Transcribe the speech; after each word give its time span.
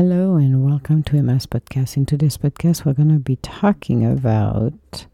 Hello 0.00 0.36
and 0.36 0.64
welcome 0.64 1.02
to 1.02 1.18
Emma's 1.18 1.44
podcast. 1.44 1.98
In 1.98 2.06
today's 2.06 2.38
podcast, 2.38 2.86
we're 2.86 2.94
going 2.94 3.12
to 3.12 3.18
be 3.18 3.36
talking 3.36 4.02
about 4.02 5.04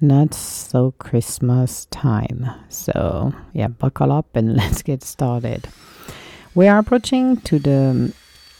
not 0.00 0.32
so 0.32 0.92
Christmas 0.92 1.84
time. 1.90 2.50
So, 2.70 3.34
yeah, 3.52 3.68
buckle 3.68 4.10
up 4.10 4.34
and 4.34 4.56
let's 4.56 4.80
get 4.80 5.02
started. 5.02 5.68
We 6.54 6.68
are 6.68 6.78
approaching 6.78 7.36
to 7.42 7.58
the 7.58 8.14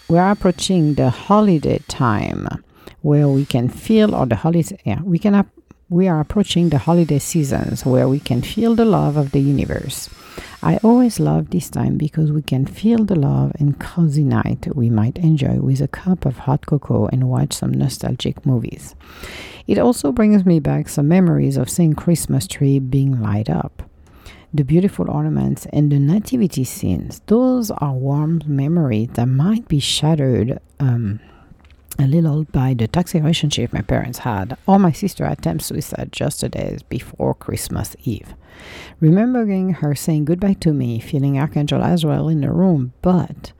we 0.06 0.18
are 0.18 0.32
approaching 0.32 0.96
the 0.96 1.08
holiday 1.08 1.78
time 1.88 2.46
where 3.00 3.28
we 3.28 3.46
can 3.46 3.70
feel 3.70 4.14
or 4.14 4.26
the 4.26 4.36
holiday 4.36 4.78
yeah, 4.84 5.00
we 5.02 5.18
can 5.18 5.50
we 5.88 6.08
are 6.08 6.20
approaching 6.20 6.68
the 6.68 6.76
holiday 6.76 7.18
seasons 7.18 7.86
where 7.86 8.06
we 8.06 8.20
can 8.20 8.42
feel 8.42 8.74
the 8.74 8.84
love 8.84 9.16
of 9.16 9.30
the 9.30 9.40
universe. 9.40 10.10
I 10.62 10.76
always 10.78 11.18
love 11.18 11.50
this 11.50 11.70
time 11.70 11.96
because 11.96 12.30
we 12.30 12.42
can 12.42 12.66
feel 12.66 13.04
the 13.04 13.14
love 13.14 13.52
and 13.58 13.78
cozy 13.78 14.24
night 14.24 14.68
we 14.74 14.90
might 14.90 15.18
enjoy 15.18 15.56
with 15.60 15.80
a 15.80 15.88
cup 15.88 16.26
of 16.26 16.38
hot 16.38 16.66
cocoa 16.66 17.06
and 17.06 17.28
watch 17.28 17.52
some 17.52 17.72
nostalgic 17.72 18.44
movies. 18.44 18.94
It 19.66 19.78
also 19.78 20.12
brings 20.12 20.44
me 20.44 20.60
back 20.60 20.88
some 20.88 21.08
memories 21.08 21.56
of 21.56 21.70
seeing 21.70 21.94
Christmas 21.94 22.46
tree 22.46 22.78
being 22.78 23.22
light 23.22 23.48
up. 23.48 23.82
The 24.52 24.64
beautiful 24.64 25.08
ornaments 25.08 25.66
and 25.72 25.92
the 25.92 25.98
nativity 26.00 26.64
scenes, 26.64 27.22
those 27.26 27.70
are 27.70 27.92
warm 27.92 28.42
memories 28.46 29.10
that 29.14 29.26
might 29.26 29.68
be 29.68 29.78
shattered 29.78 30.58
um, 30.80 31.20
a 32.00 32.06
little 32.06 32.44
by 32.44 32.72
the 32.72 32.88
toxic 32.88 33.22
relationship 33.22 33.72
my 33.72 33.82
parents 33.82 34.20
had, 34.20 34.56
or 34.66 34.78
my 34.78 34.90
sister 34.90 35.26
attempts 35.26 35.66
suicide 35.66 36.08
just 36.10 36.42
a 36.42 36.48
day 36.48 36.78
before 36.88 37.34
Christmas 37.34 37.94
Eve. 38.04 38.34
Remembering 39.00 39.74
her 39.74 39.94
saying 39.94 40.24
goodbye 40.24 40.54
to 40.54 40.72
me, 40.72 40.98
feeling 40.98 41.38
Archangel 41.38 41.82
Azrael 41.82 42.28
in 42.28 42.40
the 42.40 42.50
room, 42.50 42.94
but 43.02 43.52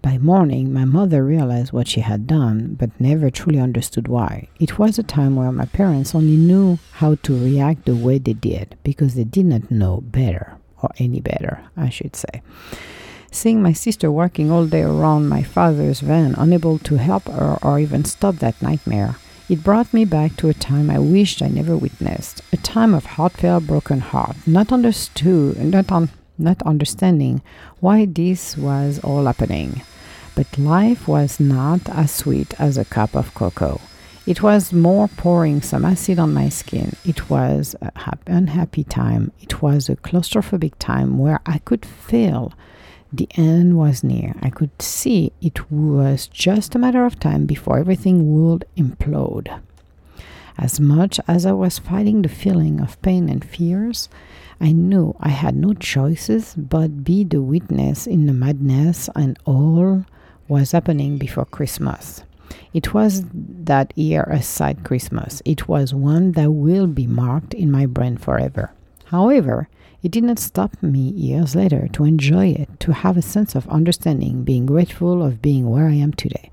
by 0.00 0.16
morning 0.16 0.72
my 0.72 0.86
mother 0.86 1.22
realized 1.22 1.72
what 1.72 1.86
she 1.86 2.00
had 2.00 2.26
done, 2.26 2.76
but 2.78 2.98
never 2.98 3.30
truly 3.30 3.60
understood 3.60 4.08
why. 4.08 4.48
It 4.58 4.78
was 4.78 4.98
a 4.98 5.02
time 5.02 5.36
where 5.36 5.52
my 5.52 5.66
parents 5.66 6.14
only 6.14 6.36
knew 6.36 6.78
how 6.92 7.16
to 7.16 7.44
react 7.44 7.84
the 7.84 7.94
way 7.94 8.18
they 8.18 8.32
did, 8.32 8.76
because 8.82 9.14
they 9.14 9.24
did 9.24 9.46
not 9.46 9.70
know 9.70 10.00
better, 10.00 10.56
or 10.82 10.90
any 10.98 11.20
better, 11.20 11.62
I 11.76 11.90
should 11.90 12.16
say. 12.16 12.40
Seeing 13.34 13.62
my 13.62 13.72
sister 13.72 14.12
working 14.12 14.50
all 14.50 14.66
day 14.66 14.82
around 14.82 15.26
my 15.26 15.42
father's 15.42 16.00
van, 16.00 16.34
unable 16.36 16.78
to 16.80 16.96
help 16.96 17.24
her 17.28 17.58
or 17.62 17.80
even 17.80 18.04
stop 18.04 18.36
that 18.36 18.60
nightmare, 18.60 19.16
it 19.48 19.64
brought 19.64 19.92
me 19.94 20.04
back 20.04 20.36
to 20.36 20.50
a 20.50 20.54
time 20.54 20.90
I 20.90 20.98
wished 20.98 21.40
I 21.40 21.48
never 21.48 21.74
witnessed, 21.74 22.42
a 22.52 22.58
time 22.58 22.92
of 22.92 23.06
heartfelt 23.06 23.66
broken 23.66 24.00
heart, 24.00 24.36
not 24.46 24.70
understood, 24.70 25.56
not, 25.64 26.10
not 26.38 26.62
understanding 26.62 27.40
why 27.80 28.04
this 28.04 28.58
was 28.58 28.98
all 28.98 29.24
happening. 29.24 29.80
But 30.34 30.58
life 30.58 31.08
was 31.08 31.40
not 31.40 31.88
as 31.88 32.10
sweet 32.10 32.54
as 32.60 32.76
a 32.76 32.84
cup 32.84 33.16
of 33.16 33.32
cocoa. 33.34 33.80
It 34.26 34.42
was 34.42 34.74
more 34.74 35.08
pouring 35.08 35.62
some 35.62 35.86
acid 35.86 36.18
on 36.18 36.34
my 36.34 36.50
skin. 36.50 36.96
It 37.04 37.30
was 37.30 37.74
an 37.80 38.18
unhappy 38.26 38.84
time. 38.84 39.32
It 39.40 39.62
was 39.62 39.88
a 39.88 39.96
claustrophobic 39.96 40.74
time 40.78 41.18
where 41.18 41.40
I 41.46 41.58
could 41.58 41.86
feel 41.86 42.52
the 43.12 43.28
end 43.34 43.76
was 43.76 44.02
near. 44.02 44.34
I 44.40 44.50
could 44.50 44.80
see 44.80 45.32
it 45.40 45.70
was 45.70 46.26
just 46.26 46.74
a 46.74 46.78
matter 46.78 47.04
of 47.04 47.20
time 47.20 47.46
before 47.46 47.78
everything 47.78 48.32
would 48.32 48.64
implode. 48.76 49.60
As 50.58 50.78
much 50.80 51.18
as 51.26 51.46
I 51.46 51.52
was 51.52 51.78
fighting 51.78 52.22
the 52.22 52.28
feeling 52.28 52.80
of 52.80 53.00
pain 53.02 53.28
and 53.28 53.44
fears, 53.44 54.08
I 54.60 54.72
knew 54.72 55.16
I 55.18 55.30
had 55.30 55.56
no 55.56 55.74
choices 55.74 56.54
but 56.56 57.04
be 57.04 57.24
the 57.24 57.42
witness 57.42 58.06
in 58.06 58.26
the 58.26 58.32
madness 58.32 59.08
and 59.14 59.38
all 59.44 60.04
was 60.48 60.72
happening 60.72 61.18
before 61.18 61.46
Christmas. 61.46 62.22
It 62.74 62.94
was 62.94 63.24
that 63.32 63.96
year 63.96 64.22
a 64.30 64.42
side 64.42 64.84
Christmas. 64.84 65.42
It 65.44 65.68
was 65.68 65.94
one 65.94 66.32
that 66.32 66.52
will 66.52 66.86
be 66.86 67.06
marked 67.06 67.54
in 67.54 67.70
my 67.70 67.86
brain 67.86 68.16
forever. 68.16 68.72
However, 69.06 69.68
it 70.02 70.10
did 70.10 70.24
not 70.24 70.38
stop 70.38 70.82
me 70.82 70.98
years 70.98 71.54
later 71.54 71.88
to 71.92 72.04
enjoy 72.04 72.46
it, 72.48 72.68
to 72.80 72.92
have 72.92 73.16
a 73.16 73.22
sense 73.22 73.54
of 73.54 73.68
understanding, 73.68 74.42
being 74.42 74.66
grateful 74.66 75.22
of 75.22 75.40
being 75.40 75.70
where 75.70 75.86
I 75.86 75.94
am 75.94 76.12
today, 76.12 76.50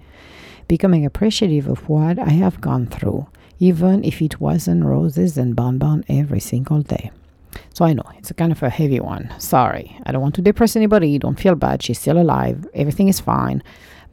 becoming 0.68 1.06
appreciative 1.06 1.68
of 1.68 1.90
what 1.90 2.20
I 2.20 2.30
have 2.30 2.62
gone 2.62 2.86
through, 2.86 3.28
even 3.60 4.04
if 4.04 4.22
it 4.22 4.40
wasn't 4.40 4.86
roses 4.86 5.38
and 5.38 5.56
bonbon 5.56 6.06
every 6.08 6.40
single 6.40 6.82
day. 6.82 7.12
So 7.74 7.86
I 7.86 7.94
know 7.94 8.04
it's 8.18 8.30
a 8.30 8.36
kind 8.36 8.52
of 8.52 8.62
a 8.62 8.70
heavy 8.70 9.00
one. 9.00 9.34
Sorry, 9.40 9.98
I 10.06 10.12
don't 10.12 10.22
want 10.22 10.36
to 10.36 10.42
depress 10.42 10.76
anybody. 10.76 11.18
Don't 11.18 11.40
feel 11.40 11.56
bad. 11.56 11.82
She's 11.82 12.00
still 12.00 12.20
alive. 12.20 12.68
Everything 12.76 13.08
is 13.08 13.20
fine. 13.20 13.64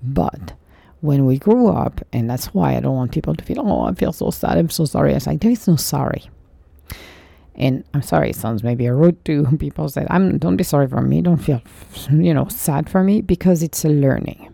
But 0.03 0.54
when 1.00 1.26
we 1.26 1.38
grew 1.38 1.68
up, 1.68 2.00
and 2.12 2.30
that's 2.30 2.54
why 2.54 2.76
I 2.76 2.80
don't 2.80 2.97
want 2.97 3.12
people 3.12 3.34
to 3.34 3.44
feel, 3.44 3.60
oh, 3.60 3.82
I 3.82 3.94
feel 3.94 4.12
so 4.12 4.30
sad. 4.30 4.56
I'm 4.56 4.70
so 4.70 4.86
sorry. 4.86 5.12
It's 5.12 5.26
like 5.26 5.41
there 5.41 5.50
is 5.50 5.68
no 5.68 5.76
sorry. 5.76 6.30
And 7.56 7.84
I'm 7.94 8.02
sorry, 8.02 8.30
it 8.30 8.36
sounds 8.36 8.62
maybe 8.62 8.88
rude 8.88 9.24
to 9.24 9.46
people 9.58 9.88
that 9.88 10.06
I'm 10.10 10.38
don't 10.38 10.56
be 10.56 10.64
sorry 10.64 10.88
for 10.88 11.00
me, 11.00 11.22
don't 11.22 11.38
feel 11.38 11.62
you 12.10 12.34
know 12.34 12.48
sad 12.48 12.88
for 12.88 13.02
me 13.02 13.20
because 13.20 13.62
it's 13.62 13.84
a 13.84 13.88
learning. 13.88 14.52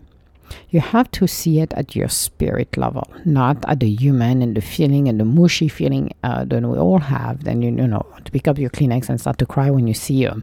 You 0.69 0.81
have 0.81 1.09
to 1.11 1.27
see 1.27 1.59
it 1.59 1.73
at 1.73 1.95
your 1.95 2.09
spirit 2.09 2.77
level, 2.77 3.11
not 3.25 3.63
at 3.67 3.79
the 3.79 3.89
human 3.89 4.41
and 4.41 4.55
the 4.55 4.61
feeling 4.61 5.07
and 5.07 5.19
the 5.19 5.25
mushy 5.25 5.67
feeling 5.67 6.11
uh, 6.23 6.45
that 6.45 6.61
we 6.61 6.77
all 6.77 6.99
have. 6.99 7.43
Then 7.43 7.61
you, 7.61 7.71
you 7.71 7.87
know 7.87 8.05
to 8.23 8.31
pick 8.31 8.47
up 8.47 8.57
your 8.57 8.69
Kleenex 8.69 9.09
and 9.09 9.19
start 9.19 9.37
to 9.39 9.45
cry 9.45 9.69
when 9.69 9.87
you 9.87 9.93
see 9.93 10.25
a, 10.25 10.35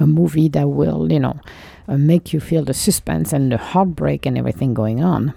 a 0.00 0.06
movie 0.06 0.48
that 0.48 0.68
will 0.68 1.12
you 1.12 1.20
know 1.20 1.38
uh, 1.88 1.96
make 1.96 2.32
you 2.32 2.40
feel 2.40 2.64
the 2.64 2.74
suspense 2.74 3.32
and 3.32 3.52
the 3.52 3.58
heartbreak 3.58 4.26
and 4.26 4.38
everything 4.38 4.74
going 4.74 5.02
on 5.02 5.34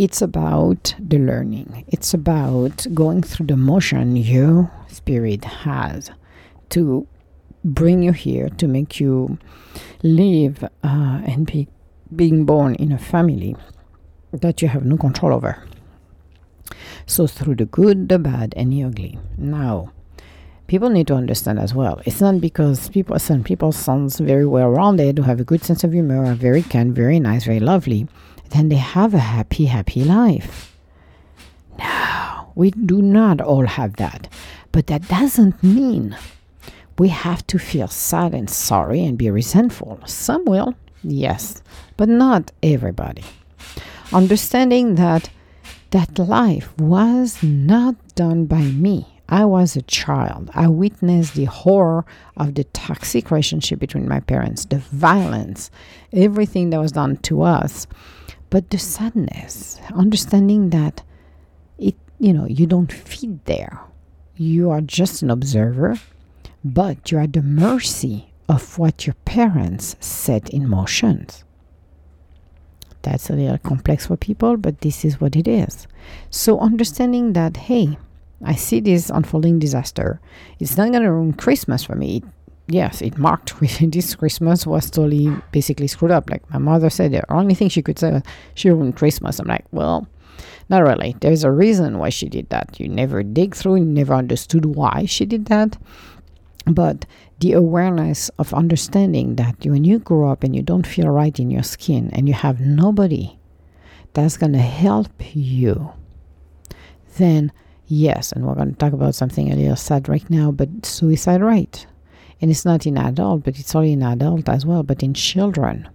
it's 0.00 0.22
about 0.22 0.94
the 0.98 1.18
learning. 1.18 1.84
It's 1.88 2.14
about 2.14 2.86
going 2.94 3.22
through 3.22 3.48
the 3.48 3.56
motion 3.56 4.16
your 4.16 4.72
spirit 4.88 5.44
has 5.44 6.10
to 6.70 7.06
bring 7.62 8.02
you 8.02 8.12
here, 8.12 8.48
to 8.48 8.66
make 8.66 8.98
you 8.98 9.36
live 10.02 10.64
uh, 10.64 11.20
and 11.26 11.46
be 11.46 11.68
being 12.16 12.46
born 12.46 12.76
in 12.76 12.92
a 12.92 12.98
family 12.98 13.54
that 14.32 14.62
you 14.62 14.68
have 14.68 14.86
no 14.86 14.96
control 14.96 15.34
over. 15.34 15.62
So, 17.04 17.26
through 17.26 17.56
the 17.56 17.66
good, 17.66 18.08
the 18.08 18.18
bad, 18.18 18.54
and 18.56 18.72
the 18.72 18.84
ugly. 18.84 19.18
Now, 19.36 19.92
people 20.66 20.88
need 20.88 21.08
to 21.08 21.14
understand 21.14 21.58
as 21.58 21.74
well. 21.74 22.00
It's 22.06 22.22
not 22.22 22.40
because 22.40 22.88
people, 22.88 23.18
some 23.18 23.44
people 23.44 23.70
sounds 23.70 24.18
very 24.18 24.46
well 24.46 24.70
rounded, 24.70 25.18
who 25.18 25.24
have 25.24 25.40
a 25.40 25.44
good 25.44 25.62
sense 25.62 25.84
of 25.84 25.92
humor, 25.92 26.24
are 26.24 26.34
very 26.34 26.62
kind, 26.62 26.94
very 26.94 27.20
nice, 27.20 27.44
very 27.44 27.60
lovely 27.60 28.08
then 28.50 28.68
they 28.68 28.76
have 28.76 29.14
a 29.14 29.18
happy, 29.18 29.66
happy 29.66 30.04
life. 30.04 30.76
No, 31.78 32.52
we 32.54 32.70
do 32.70 33.00
not 33.00 33.40
all 33.40 33.66
have 33.66 33.96
that. 33.96 34.28
But 34.72 34.86
that 34.88 35.08
doesn't 35.08 35.62
mean 35.62 36.16
we 36.98 37.08
have 37.08 37.46
to 37.48 37.58
feel 37.58 37.88
sad 37.88 38.34
and 38.34 38.50
sorry 38.50 39.04
and 39.04 39.16
be 39.16 39.30
resentful. 39.30 40.00
Some 40.04 40.44
will, 40.44 40.74
yes, 41.02 41.62
but 41.96 42.08
not 42.08 42.52
everybody. 42.62 43.24
Understanding 44.12 44.96
that 44.96 45.30
that 45.90 46.18
life 46.18 46.76
was 46.78 47.42
not 47.42 47.96
done 48.14 48.46
by 48.46 48.62
me. 48.62 49.06
I 49.28 49.44
was 49.44 49.76
a 49.76 49.82
child. 49.82 50.50
I 50.54 50.66
witnessed 50.66 51.34
the 51.34 51.44
horror 51.44 52.04
of 52.36 52.54
the 52.54 52.64
toxic 52.64 53.30
relationship 53.30 53.78
between 53.78 54.08
my 54.08 54.20
parents, 54.20 54.64
the 54.64 54.78
violence, 54.78 55.70
everything 56.12 56.70
that 56.70 56.80
was 56.80 56.92
done 56.92 57.16
to 57.18 57.42
us 57.42 57.86
but 58.50 58.70
the 58.70 58.78
sadness, 58.78 59.80
understanding 59.94 60.70
that 60.70 61.02
it, 61.78 61.94
you 62.18 62.32
know, 62.32 62.46
you 62.46 62.66
don't 62.66 62.92
fit 62.92 63.44
there. 63.46 63.80
You 64.36 64.70
are 64.70 64.80
just 64.80 65.22
an 65.22 65.30
observer, 65.30 65.96
but 66.64 67.10
you're 67.10 67.22
at 67.22 67.32
the 67.32 67.42
mercy 67.42 68.32
of 68.48 68.78
what 68.78 69.06
your 69.06 69.14
parents 69.24 69.96
set 70.00 70.50
in 70.50 70.68
motion. 70.68 71.26
That's 73.02 73.30
a 73.30 73.34
little 73.34 73.58
complex 73.58 74.08
for 74.08 74.16
people, 74.16 74.56
but 74.56 74.80
this 74.80 75.04
is 75.04 75.20
what 75.20 75.36
it 75.36 75.48
is. 75.48 75.86
So 76.30 76.58
understanding 76.58 77.32
that, 77.34 77.56
hey, 77.56 77.96
I 78.44 78.54
see 78.56 78.80
this 78.80 79.10
unfolding 79.10 79.58
disaster. 79.58 80.20
It's 80.58 80.76
not 80.76 80.90
going 80.90 81.02
to 81.02 81.12
ruin 81.12 81.32
Christmas 81.34 81.84
for 81.84 81.94
me. 81.94 82.22
Yes, 82.70 83.02
it 83.02 83.18
marked 83.18 83.58
this 83.80 84.14
Christmas 84.14 84.64
was 84.64 84.90
totally 84.90 85.36
basically 85.50 85.88
screwed 85.88 86.12
up. 86.12 86.30
Like 86.30 86.48
my 86.50 86.58
mother 86.58 86.88
said, 86.88 87.10
the 87.10 87.30
only 87.32 87.54
thing 87.54 87.68
she 87.68 87.82
could 87.82 87.98
say 87.98 88.12
was 88.12 88.22
she 88.54 88.70
ruined 88.70 88.96
Christmas. 88.96 89.40
I'm 89.40 89.48
like, 89.48 89.64
well, 89.72 90.06
not 90.68 90.84
really. 90.84 91.16
There's 91.20 91.42
a 91.42 91.50
reason 91.50 91.98
why 91.98 92.10
she 92.10 92.28
did 92.28 92.48
that. 92.50 92.78
You 92.78 92.88
never 92.88 93.24
dig 93.24 93.56
through, 93.56 93.76
you 93.76 93.84
never 93.84 94.14
understood 94.14 94.66
why 94.66 95.04
she 95.06 95.26
did 95.26 95.46
that. 95.46 95.76
But 96.64 97.06
the 97.40 97.54
awareness 97.54 98.28
of 98.38 98.54
understanding 98.54 99.34
that 99.34 99.56
when 99.64 99.82
you 99.82 99.98
grow 99.98 100.30
up 100.30 100.44
and 100.44 100.54
you 100.54 100.62
don't 100.62 100.86
feel 100.86 101.08
right 101.08 101.36
in 101.40 101.50
your 101.50 101.64
skin 101.64 102.10
and 102.12 102.28
you 102.28 102.34
have 102.34 102.60
nobody 102.60 103.36
that's 104.12 104.36
going 104.36 104.52
to 104.52 104.58
help 104.58 105.10
you, 105.34 105.92
then 107.16 107.50
yes, 107.88 108.30
and 108.30 108.46
we're 108.46 108.54
going 108.54 108.70
to 108.70 108.76
talk 108.76 108.92
about 108.92 109.16
something 109.16 109.50
a 109.50 109.56
little 109.56 109.74
sad 109.74 110.08
right 110.08 110.28
now, 110.30 110.52
but 110.52 110.86
suicide 110.86 111.42
rate 111.42 111.86
and 112.40 112.50
it's 112.50 112.64
not 112.64 112.86
in 112.86 112.96
adult, 112.98 113.44
but 113.44 113.58
it's 113.58 113.74
only 113.74 113.92
in 113.92 114.02
adult 114.02 114.48
as 114.48 114.64
well, 114.64 114.82
but 114.82 115.02
in 115.02 115.14
children. 115.14 115.88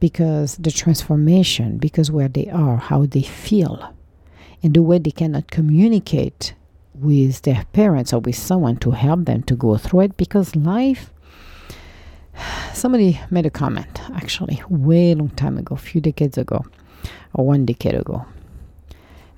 because 0.00 0.56
the 0.56 0.70
transformation, 0.70 1.76
because 1.76 2.10
where 2.10 2.28
they 2.28 2.48
are, 2.48 2.78
how 2.78 3.04
they 3.06 3.22
feel, 3.22 3.94
and 4.62 4.74
the 4.74 4.82
way 4.82 4.98
they 4.98 5.10
cannot 5.10 5.50
communicate 5.50 6.54
with 6.94 7.42
their 7.42 7.64
parents 7.72 8.12
or 8.12 8.20
with 8.20 8.36
someone 8.36 8.76
to 8.78 8.90
help 8.90 9.24
them 9.26 9.42
to 9.44 9.54
go 9.54 9.76
through 9.76 10.00
it 10.00 10.16
because 10.16 10.56
life 10.56 11.12
somebody 12.74 13.18
made 13.30 13.46
a 13.46 13.50
comment 13.50 14.00
actually 14.14 14.62
way 14.68 15.14
long 15.14 15.30
time 15.30 15.56
ago 15.56 15.74
a 15.74 15.78
few 15.78 16.00
decades 16.00 16.36
ago 16.36 16.64
or 17.32 17.46
one 17.46 17.64
decade 17.64 17.94
ago 17.94 18.26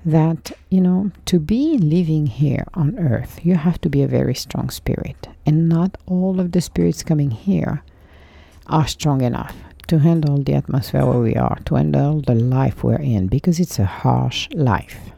that 0.05 0.51
you 0.69 0.81
know 0.81 1.11
to 1.25 1.39
be 1.39 1.77
living 1.77 2.25
here 2.27 2.65
on 2.73 2.97
earth 2.99 3.39
you 3.45 3.55
have 3.55 3.79
to 3.79 3.89
be 3.89 4.01
a 4.01 4.07
very 4.07 4.35
strong 4.35 4.69
spirit 4.69 5.27
and 5.45 5.69
not 5.69 5.97
all 6.05 6.39
of 6.39 6.51
the 6.51 6.61
spirits 6.61 7.03
coming 7.03 7.31
here 7.31 7.83
are 8.67 8.87
strong 8.87 9.21
enough 9.21 9.55
to 9.87 9.99
handle 9.99 10.37
the 10.37 10.53
atmosphere 10.53 11.05
where 11.05 11.19
we 11.19 11.35
are 11.35 11.57
to 11.65 11.75
handle 11.75 12.21
the 12.21 12.35
life 12.35 12.83
we're 12.83 12.95
in 12.95 13.27
because 13.27 13.59
it's 13.59 13.79
a 13.79 13.85
harsh 13.85 14.49
life 14.53 15.11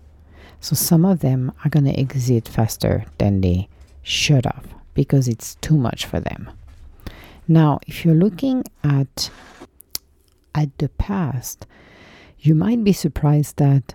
so 0.65 0.75
some 0.75 1.05
of 1.05 1.19
them 1.19 1.51
are 1.63 1.69
going 1.69 1.85
to 1.85 1.99
exit 1.99 2.47
faster 2.47 3.05
than 3.19 3.41
they 3.41 3.69
should 4.01 4.45
have 4.45 4.65
because 4.95 5.27
it's 5.27 5.53
too 5.61 5.77
much 5.77 6.07
for 6.07 6.19
them. 6.19 6.49
Now, 7.47 7.79
if 7.85 8.03
you're 8.03 8.15
looking 8.15 8.63
at 8.83 9.29
at 10.55 10.75
the 10.79 10.89
past, 10.89 11.67
you 12.39 12.55
might 12.55 12.83
be 12.83 12.93
surprised 12.93 13.57
that 13.57 13.93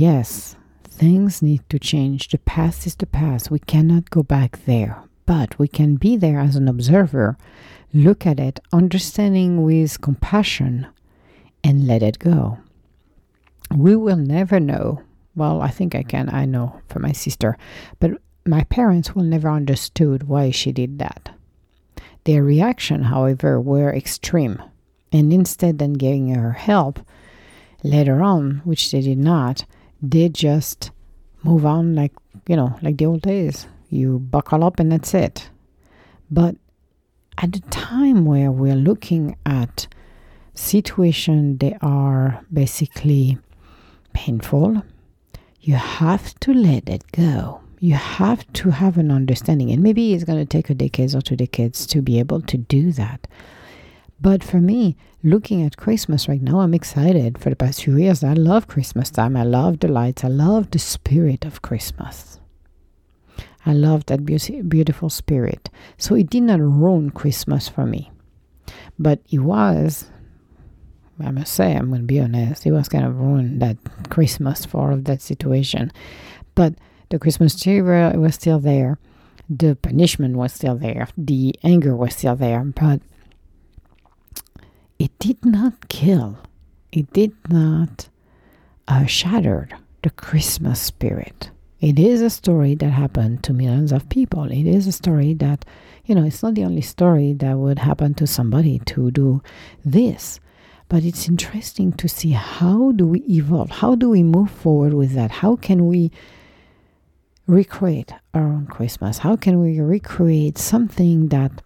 yes, 0.00 0.56
things 0.84 1.42
need 1.42 1.68
to 1.68 1.78
change. 1.78 2.28
The 2.28 2.38
past 2.38 2.86
is 2.86 2.96
the 2.96 3.06
past. 3.06 3.50
We 3.50 3.58
cannot 3.58 4.10
go 4.10 4.22
back 4.22 4.64
there, 4.64 5.02
but 5.24 5.58
we 5.58 5.68
can 5.68 5.96
be 5.96 6.16
there 6.16 6.40
as 6.40 6.56
an 6.56 6.68
observer, 6.68 7.36
look 7.92 8.26
at 8.26 8.40
it, 8.40 8.60
understanding 8.72 9.62
with 9.62 10.00
compassion, 10.00 10.86
and 11.64 11.86
let 11.86 12.02
it 12.02 12.18
go. 12.18 12.58
We 13.74 13.96
will 13.96 14.16
never 14.16 14.60
know 14.60 15.02
well, 15.36 15.60
I 15.60 15.68
think 15.68 15.94
I 15.94 16.02
can. 16.02 16.30
I 16.34 16.46
know 16.46 16.80
for 16.88 16.98
my 16.98 17.12
sister. 17.12 17.56
But 18.00 18.12
my 18.46 18.64
parents 18.64 19.14
will 19.14 19.22
never 19.22 19.50
understood 19.50 20.24
why 20.24 20.50
she 20.50 20.72
did 20.72 20.98
that. 20.98 21.30
Their 22.24 22.42
reaction, 22.42 23.04
however, 23.04 23.60
were 23.60 23.94
extreme. 23.94 24.60
And 25.12 25.32
instead 25.32 25.78
than 25.78 25.92
giving 25.92 26.34
her 26.34 26.52
help 26.52 27.00
later 27.84 28.22
on, 28.22 28.62
which 28.64 28.90
they 28.90 29.02
did 29.02 29.18
not, 29.18 29.66
they 30.02 30.28
just 30.28 30.90
move 31.42 31.64
on 31.64 31.94
like, 31.94 32.12
you 32.46 32.56
know, 32.56 32.78
like 32.82 32.96
the 32.98 33.06
old 33.06 33.22
days. 33.22 33.66
You 33.88 34.18
buckle 34.18 34.64
up 34.64 34.80
and 34.80 34.90
that's 34.90 35.14
it. 35.14 35.50
But 36.30 36.56
at 37.38 37.52
the 37.52 37.60
time 37.70 38.24
where 38.24 38.50
we're 38.50 38.74
looking 38.74 39.36
at 39.44 39.86
situation 40.54 41.58
they 41.58 41.76
are 41.82 42.42
basically 42.50 43.36
painful 44.14 44.82
you 45.66 45.74
have 45.74 46.38
to 46.40 46.54
let 46.54 46.88
it 46.88 47.02
go. 47.10 47.60
You 47.80 47.94
have 47.94 48.50
to 48.52 48.70
have 48.70 48.98
an 48.98 49.10
understanding. 49.10 49.72
And 49.72 49.82
maybe 49.82 50.14
it's 50.14 50.22
going 50.22 50.38
to 50.38 50.44
take 50.44 50.70
a 50.70 50.74
decade 50.74 51.12
or 51.12 51.20
two 51.20 51.34
decades 51.34 51.86
to 51.88 52.00
be 52.00 52.20
able 52.20 52.40
to 52.42 52.56
do 52.56 52.92
that. 52.92 53.26
But 54.20 54.42
for 54.42 54.58
me, 54.58 54.96
looking 55.22 55.62
at 55.62 55.76
Christmas 55.76 56.28
right 56.28 56.40
now, 56.40 56.60
I'm 56.60 56.74
excited 56.74 57.38
for 57.38 57.50
the 57.50 57.56
past 57.56 57.84
few 57.84 57.96
years. 57.96 58.24
I 58.24 58.32
love 58.32 58.66
Christmas 58.66 59.10
time. 59.10 59.36
I 59.36 59.44
love 59.44 59.80
the 59.80 59.88
lights. 59.88 60.24
I 60.24 60.28
love 60.28 60.70
the 60.70 60.78
spirit 60.78 61.44
of 61.44 61.62
Christmas. 61.62 62.40
I 63.66 63.72
love 63.72 64.06
that 64.06 64.24
be- 64.24 64.62
beautiful 64.62 65.10
spirit. 65.10 65.68
So 65.98 66.14
it 66.14 66.30
did 66.30 66.44
not 66.44 66.60
ruin 66.60 67.10
Christmas 67.10 67.68
for 67.68 67.84
me. 67.84 68.10
But 68.98 69.20
it 69.30 69.40
was 69.40 70.06
I 71.18 71.30
must 71.30 71.54
say, 71.54 71.74
I'm 71.74 71.88
going 71.88 72.02
to 72.02 72.06
be 72.06 72.20
honest, 72.20 72.66
it 72.66 72.72
was 72.72 72.88
kind 72.88 73.04
of 73.04 73.18
ruined 73.18 73.62
that 73.62 73.78
Christmas 74.10 74.66
for 74.66 74.96
that 74.96 75.22
situation. 75.22 75.90
But 76.54 76.74
the 77.08 77.18
Christmas 77.18 77.60
tree 77.60 77.80
was 77.80 78.34
still 78.34 78.58
there. 78.58 78.98
The 79.48 79.76
punishment 79.76 80.36
was 80.36 80.52
still 80.52 80.76
there. 80.76 81.08
The 81.16 81.54
anger 81.62 81.96
was 81.96 82.16
still 82.16 82.36
there. 82.36 82.62
But 82.64 83.00
it 84.98 85.16
did 85.18 85.44
not 85.44 85.88
kill. 85.88 86.38
It 86.92 87.12
did 87.12 87.32
not 87.48 88.08
uh, 88.88 89.06
shatter 89.06 89.68
the 90.02 90.10
Christmas 90.10 90.80
spirit. 90.80 91.50
It 91.80 91.98
is 91.98 92.22
a 92.22 92.30
story 92.30 92.74
that 92.76 92.90
happened 92.90 93.42
to 93.44 93.52
millions 93.52 93.92
of 93.92 94.08
people. 94.08 94.44
It 94.44 94.66
is 94.66 94.86
a 94.86 94.92
story 94.92 95.34
that, 95.34 95.64
you 96.06 96.14
know, 96.14 96.24
it's 96.24 96.42
not 96.42 96.54
the 96.54 96.64
only 96.64 96.80
story 96.80 97.32
that 97.34 97.58
would 97.58 97.80
happen 97.80 98.14
to 98.14 98.26
somebody 98.26 98.78
to 98.86 99.10
do 99.10 99.42
this 99.84 100.40
but 100.88 101.04
it's 101.04 101.28
interesting 101.28 101.92
to 101.92 102.08
see 102.08 102.30
how 102.30 102.92
do 102.92 103.06
we 103.06 103.20
evolve 103.22 103.70
how 103.70 103.94
do 103.94 104.08
we 104.08 104.22
move 104.22 104.50
forward 104.50 104.94
with 104.94 105.12
that 105.12 105.30
how 105.30 105.56
can 105.56 105.86
we 105.86 106.10
recreate 107.46 108.12
our 108.34 108.42
own 108.42 108.66
christmas 108.66 109.18
how 109.18 109.36
can 109.36 109.60
we 109.60 109.80
recreate 109.80 110.58
something 110.58 111.28
that 111.28 111.62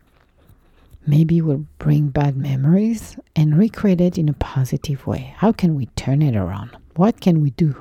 maybe 1.11 1.41
will 1.41 1.67
bring 1.79 2.09
bad 2.09 2.37
memories 2.37 3.17
and 3.35 3.59
recreate 3.59 4.01
it 4.01 4.17
in 4.17 4.29
a 4.29 4.33
positive 4.35 5.07
way 5.07 5.35
how 5.39 5.53
can 5.53 5.75
we 5.75 5.87
turn 5.97 6.23
it 6.23 6.37
around 6.37 6.71
what 6.97 7.21
can 7.21 7.41
we 7.41 7.51
do 7.51 7.75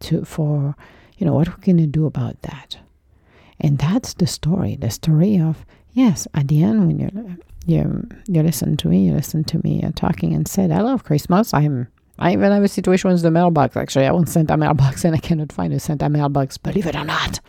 to 0.00 0.24
for 0.24 0.76
you 1.18 1.26
know 1.26 1.34
what 1.34 1.48
we're 1.48 1.64
going 1.64 1.76
to 1.76 1.86
do 1.86 2.06
about 2.06 2.40
that 2.42 2.78
and 3.60 3.78
that's 3.78 4.14
the 4.14 4.26
story 4.26 4.76
the 4.76 4.90
story 4.90 5.38
of 5.38 5.64
yes 5.92 6.26
at 6.34 6.48
the 6.48 6.62
end 6.62 6.86
when 6.86 6.98
you're 6.98 7.36
you 7.66 8.08
you 8.26 8.42
listen 8.42 8.76
to 8.76 8.88
me, 8.88 9.06
you 9.06 9.14
listen 9.14 9.44
to 9.44 9.60
me 9.64 9.82
talking 9.94 10.34
and 10.34 10.48
said, 10.48 10.70
I 10.70 10.80
love 10.80 11.04
Christmas. 11.04 11.54
I'm 11.54 11.88
I 12.18 12.32
even 12.32 12.52
have 12.52 12.62
a 12.62 12.68
situation 12.68 13.10
with 13.10 13.22
the 13.22 13.30
mailbox. 13.30 13.76
Actually, 13.76 14.06
I 14.06 14.12
once 14.12 14.32
sent 14.32 14.50
a 14.50 14.56
mailbox 14.56 15.04
and 15.04 15.14
I 15.14 15.18
cannot 15.18 15.52
find 15.52 15.72
a 15.72 15.80
Santa 15.80 16.08
mailbox, 16.08 16.58
believe 16.58 16.86
it 16.86 16.96
or 16.96 17.04
not. 17.04 17.40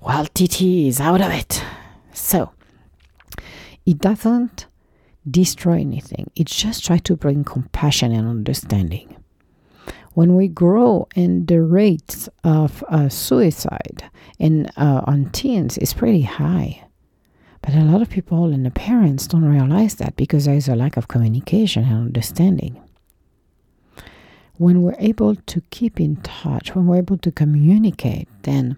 Well, 0.00 0.26
TT 0.26 0.62
is 0.62 1.00
out 1.00 1.20
of 1.20 1.32
it. 1.32 1.62
So 2.12 2.50
it 3.88 3.98
doesn't 4.00 4.66
destroy 5.30 5.80
anything. 5.80 6.30
It 6.36 6.46
just 6.46 6.84
tries 6.84 7.00
to 7.02 7.16
bring 7.16 7.42
compassion 7.42 8.12
and 8.12 8.28
understanding. 8.28 9.16
When 10.12 10.36
we 10.36 10.46
grow 10.46 11.08
and 11.16 11.46
the 11.46 11.62
rates 11.62 12.28
of 12.44 12.84
uh, 12.90 13.08
suicide 13.08 14.10
in 14.38 14.66
uh, 14.76 15.04
on 15.06 15.30
teens 15.30 15.78
is 15.78 15.94
pretty 15.94 16.20
high, 16.20 16.84
but 17.62 17.72
a 17.74 17.80
lot 17.80 18.02
of 18.02 18.10
people 18.10 18.52
and 18.52 18.66
the 18.66 18.70
parents 18.70 19.26
don't 19.26 19.46
realize 19.46 19.94
that 19.94 20.16
because 20.16 20.44
there 20.44 20.54
is 20.54 20.68
a 20.68 20.76
lack 20.76 20.98
of 20.98 21.08
communication 21.08 21.84
and 21.84 21.94
understanding. 21.94 22.78
When 24.58 24.82
we're 24.82 24.96
able 24.98 25.34
to 25.34 25.62
keep 25.70 25.98
in 25.98 26.16
touch, 26.16 26.74
when 26.74 26.86
we're 26.86 26.98
able 26.98 27.18
to 27.18 27.32
communicate, 27.32 28.28
then 28.42 28.76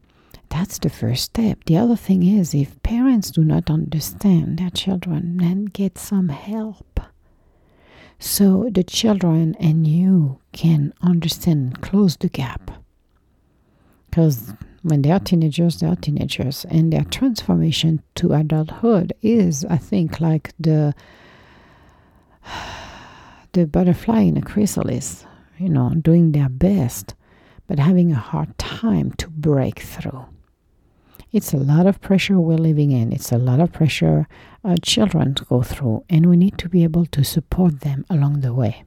that's 0.51 0.79
the 0.79 0.91
first 0.91 1.25
step. 1.25 1.65
The 1.65 1.79
other 1.79 1.97
thing 1.97 2.23
is 2.23 2.55
if 2.55 2.83
parents 2.83 3.31
do 3.31 3.43
not 3.45 3.71
understand 3.71 4.59
their 4.59 4.71
children, 4.71 5.39
then 5.39 5.67
get 5.67 5.97
some 5.97 6.29
help. 6.29 7.01
So 8.19 8.69
the 8.71 8.85
children 8.85 9.57
and 9.59 9.87
you 9.87 10.41
can 10.53 10.93
understand 11.01 11.61
and 11.61 11.81
close 11.81 12.17
the 12.17 12.29
gap. 12.29 12.71
Because 14.11 14.53
when 14.83 15.03
they 15.03 15.11
are 15.11 15.21
teenagers, 15.21 15.81
they 15.81 15.87
are 15.87 15.97
teenagers, 15.97 16.67
and 16.67 16.93
their 16.93 17.05
transformation 17.05 18.03
to 18.17 18.33
adulthood 18.33 19.13
is, 19.23 19.65
I 19.65 19.77
think, 19.77 20.21
like 20.21 20.53
the 20.59 20.95
the 23.53 23.67
butterfly 23.67 24.21
in 24.23 24.37
a 24.37 24.43
chrysalis, 24.43 25.25
you 25.59 25.69
know, 25.69 25.91
doing 25.91 26.33
their 26.33 26.49
best, 26.49 27.15
but 27.67 27.79
having 27.79 28.11
a 28.11 28.17
hard 28.17 28.57
time 28.59 29.13
to 29.13 29.29
break 29.29 29.81
through. 29.81 30.27
It's 31.33 31.53
a 31.53 31.59
lot 31.59 31.87
of 31.87 32.01
pressure 32.01 32.41
we're 32.41 32.57
living 32.57 32.91
in. 32.91 33.13
It's 33.13 33.31
a 33.31 33.39
lot 33.39 33.61
of 33.61 33.73
pressure 33.73 34.27
our 34.65 34.77
children 34.77 35.37
go 35.49 35.63
through, 35.63 36.05
and 36.11 36.27
we 36.27 36.37
need 36.37 36.59
to 36.59 36.69
be 36.69 36.83
able 36.83 37.07
to 37.07 37.25
support 37.25 37.81
them 37.81 38.05
along 38.11 38.41
the 38.41 38.53
way. 38.53 38.85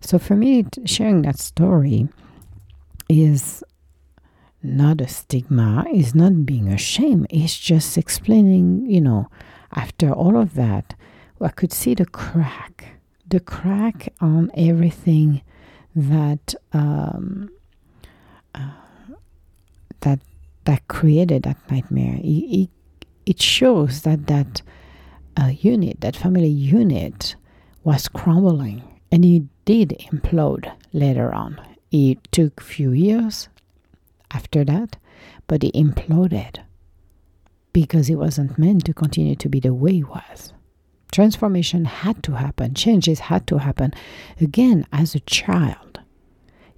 So, 0.00 0.18
for 0.18 0.36
me, 0.36 0.64
sharing 0.84 1.22
that 1.22 1.38
story 1.38 2.08
is 3.08 3.64
not 4.62 5.00
a 5.00 5.08
stigma, 5.08 5.86
is 5.92 6.14
not 6.14 6.46
being 6.46 6.68
ashamed, 6.68 7.26
it's 7.30 7.58
just 7.58 7.98
explaining, 7.98 8.86
you 8.86 9.00
know, 9.00 9.28
after 9.74 10.12
all 10.12 10.36
of 10.36 10.54
that, 10.54 10.94
I 11.40 11.48
could 11.48 11.72
see 11.72 11.94
the 11.94 12.06
crack, 12.06 13.00
the 13.28 13.40
crack 13.40 14.12
on 14.20 14.50
everything 14.54 15.42
that 15.94 16.54
um, 16.72 17.50
uh, 18.54 18.70
that 20.00 20.20
that 20.66 20.86
created 20.88 21.42
that 21.44 21.58
nightmare. 21.70 22.18
It, 22.22 22.68
it, 23.24 23.40
shows 23.42 24.02
that 24.02 24.26
that 24.28 24.62
uh, 25.36 25.52
unit, 25.60 26.00
that 26.00 26.14
family 26.14 26.48
unit, 26.48 27.34
was 27.82 28.08
crumbling, 28.08 28.82
and 29.10 29.24
it 29.24 29.44
did 29.64 29.90
implode 30.12 30.70
later 30.92 31.32
on. 31.32 31.60
It 31.90 32.18
took 32.30 32.60
few 32.60 32.92
years, 32.92 33.48
after 34.30 34.64
that, 34.64 34.96
but 35.46 35.64
it 35.64 35.74
imploded 35.74 36.58
because 37.72 38.08
it 38.08 38.16
wasn't 38.16 38.58
meant 38.58 38.84
to 38.86 38.94
continue 38.94 39.36
to 39.36 39.48
be 39.48 39.60
the 39.60 39.74
way 39.74 39.98
it 39.98 40.08
was. 40.08 40.52
Transformation 41.12 41.84
had 41.84 42.22
to 42.24 42.32
happen, 42.32 42.74
changes 42.74 43.20
had 43.20 43.46
to 43.46 43.58
happen. 43.58 43.92
Again, 44.40 44.86
as 44.92 45.14
a 45.14 45.20
child, 45.20 46.00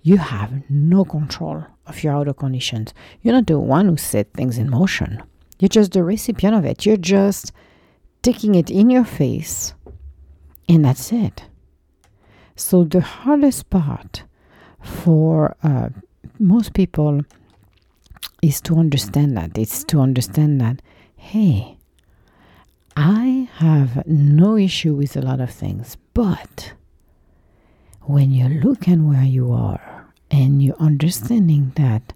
you 0.02 0.16
have 0.16 0.62
no 0.70 1.04
control 1.04 1.64
of 1.86 2.02
your 2.02 2.14
outer 2.14 2.34
conditions. 2.34 2.94
You're 3.22 3.34
not 3.34 3.46
the 3.46 3.58
one 3.58 3.88
who 3.88 3.96
set 3.96 4.32
things 4.32 4.58
in 4.58 4.70
motion. 4.70 5.22
You're 5.58 5.68
just 5.68 5.92
the 5.92 6.02
recipient 6.02 6.54
of 6.54 6.64
it. 6.64 6.86
You're 6.86 6.96
just 6.96 7.52
taking 8.22 8.54
it 8.54 8.70
in 8.70 8.90
your 8.90 9.04
face, 9.04 9.74
and 10.68 10.84
that's 10.84 11.12
it. 11.12 11.44
So, 12.56 12.84
the 12.84 13.00
hardest 13.00 13.70
part 13.70 14.24
for 14.80 15.56
uh, 15.62 15.90
most 16.38 16.72
people 16.74 17.22
is 18.42 18.60
to 18.62 18.76
understand 18.76 19.36
that. 19.36 19.56
It's 19.58 19.84
to 19.84 20.00
understand 20.00 20.60
that, 20.60 20.80
hey, 21.16 21.76
I 22.96 23.48
have 23.54 24.06
no 24.06 24.56
issue 24.56 24.94
with 24.94 25.16
a 25.16 25.22
lot 25.22 25.40
of 25.40 25.50
things, 25.50 25.96
but 26.14 26.72
when 28.08 28.32
you 28.32 28.48
look 28.48 28.88
at 28.88 28.98
where 28.98 29.22
you 29.22 29.52
are 29.52 30.06
and 30.30 30.62
you're 30.62 30.80
understanding 30.80 31.72
that 31.76 32.14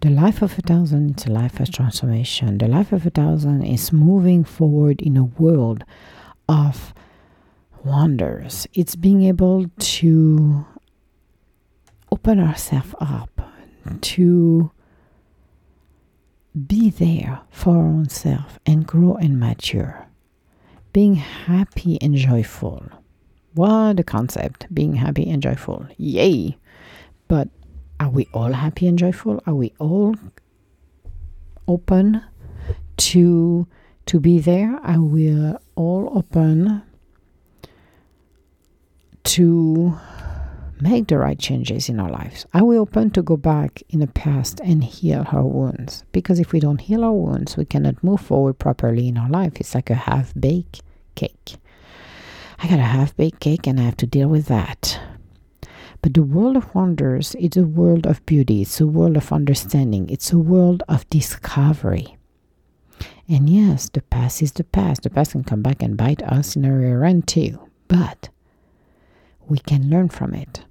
the 0.00 0.08
life 0.08 0.40
of 0.40 0.58
a 0.58 0.62
thousand 0.62 1.20
is 1.20 1.26
a 1.26 1.30
life 1.30 1.60
of 1.60 1.70
transformation, 1.70 2.56
the 2.56 2.66
life 2.66 2.92
of 2.92 3.04
a 3.04 3.10
thousand 3.10 3.62
is 3.62 3.92
moving 3.92 4.42
forward 4.42 5.02
in 5.02 5.18
a 5.18 5.24
world 5.24 5.84
of 6.48 6.94
wonders. 7.84 8.66
It's 8.72 8.96
being 8.96 9.24
able 9.24 9.66
to 9.78 10.64
open 12.10 12.40
ourselves 12.40 12.94
up 12.98 13.38
hmm. 13.86 13.98
to 13.98 14.70
be 16.66 16.88
there 16.88 17.40
for 17.50 17.76
our 17.76 17.84
own 17.84 18.08
self 18.08 18.58
and 18.64 18.86
grow 18.86 19.16
and 19.16 19.38
mature 19.38 20.06
being 20.94 21.16
happy 21.16 22.00
and 22.00 22.14
joyful. 22.14 22.86
What 23.54 24.00
a 24.00 24.02
concept, 24.02 24.66
being 24.74 24.96
happy 24.96 25.30
and 25.30 25.40
joyful. 25.40 25.86
Yay! 25.96 26.58
But 27.28 27.48
are 28.00 28.10
we 28.10 28.28
all 28.34 28.52
happy 28.52 28.88
and 28.88 28.98
joyful? 28.98 29.40
Are 29.46 29.54
we 29.54 29.72
all 29.78 30.16
open 31.68 32.20
to 32.96 33.66
to 34.06 34.20
be 34.20 34.40
there? 34.40 34.74
Are 34.82 35.00
we 35.00 35.54
all 35.76 36.10
open 36.16 36.82
to 39.24 39.98
make 40.80 41.06
the 41.06 41.18
right 41.18 41.38
changes 41.38 41.88
in 41.88 42.00
our 42.00 42.10
lives? 42.10 42.46
Are 42.52 42.64
we 42.64 42.76
open 42.76 43.10
to 43.12 43.22
go 43.22 43.36
back 43.36 43.82
in 43.88 44.00
the 44.00 44.08
past 44.08 44.60
and 44.60 44.82
heal 44.82 45.24
our 45.30 45.44
wounds? 45.44 46.04
Because 46.12 46.40
if 46.40 46.52
we 46.52 46.60
don't 46.60 46.80
heal 46.80 47.04
our 47.04 47.12
wounds, 47.12 47.56
we 47.56 47.64
cannot 47.64 48.02
move 48.02 48.20
forward 48.20 48.58
properly 48.58 49.08
in 49.08 49.16
our 49.16 49.30
life. 49.30 49.52
It's 49.56 49.74
like 49.74 49.90
a 49.90 49.94
half 49.94 50.34
baked 50.38 50.82
cake. 51.14 51.56
I 52.64 52.66
got 52.66 52.78
a 52.78 52.82
half 52.82 53.14
baked 53.14 53.40
cake 53.40 53.66
and 53.66 53.78
I 53.78 53.82
have 53.82 53.98
to 53.98 54.06
deal 54.06 54.26
with 54.26 54.46
that. 54.46 54.98
But 56.00 56.14
the 56.14 56.22
world 56.22 56.56
of 56.56 56.74
wonders 56.74 57.34
is 57.34 57.58
a 57.58 57.66
world 57.66 58.06
of 58.06 58.24
beauty, 58.24 58.62
it's 58.62 58.80
a 58.80 58.86
world 58.86 59.18
of 59.18 59.34
understanding, 59.34 60.08
it's 60.08 60.32
a 60.32 60.38
world 60.38 60.82
of 60.88 61.06
discovery. 61.10 62.16
And 63.28 63.50
yes, 63.50 63.90
the 63.90 64.00
past 64.00 64.40
is 64.40 64.52
the 64.52 64.64
past. 64.64 65.02
The 65.02 65.10
past 65.10 65.32
can 65.32 65.44
come 65.44 65.60
back 65.60 65.82
and 65.82 65.94
bite 65.94 66.22
us 66.22 66.56
in 66.56 66.64
a 66.64 66.74
rear 66.74 67.04
end 67.04 67.28
too. 67.28 67.60
But 67.86 68.30
we 69.46 69.58
can 69.58 69.90
learn 69.90 70.08
from 70.08 70.32
it. 70.32 70.64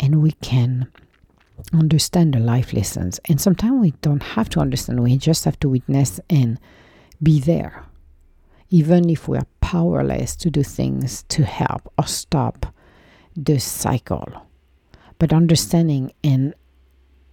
And 0.00 0.20
we 0.20 0.32
can 0.32 0.90
understand 1.72 2.34
the 2.34 2.40
life 2.40 2.72
lessons. 2.72 3.20
And 3.28 3.40
sometimes 3.40 3.80
we 3.80 3.92
don't 4.02 4.34
have 4.34 4.48
to 4.48 4.60
understand, 4.60 5.00
we 5.00 5.16
just 5.16 5.44
have 5.44 5.60
to 5.60 5.68
witness 5.68 6.18
and 6.28 6.58
be 7.22 7.38
there 7.38 7.84
even 8.70 9.08
if 9.08 9.28
we 9.28 9.38
are 9.38 9.46
powerless 9.68 10.34
to 10.34 10.48
do 10.48 10.62
things 10.62 11.24
to 11.24 11.44
help 11.44 11.92
or 11.98 12.06
stop 12.06 12.72
the 13.36 13.58
cycle. 13.58 14.26
But 15.18 15.30
understanding 15.30 16.14
and 16.24 16.54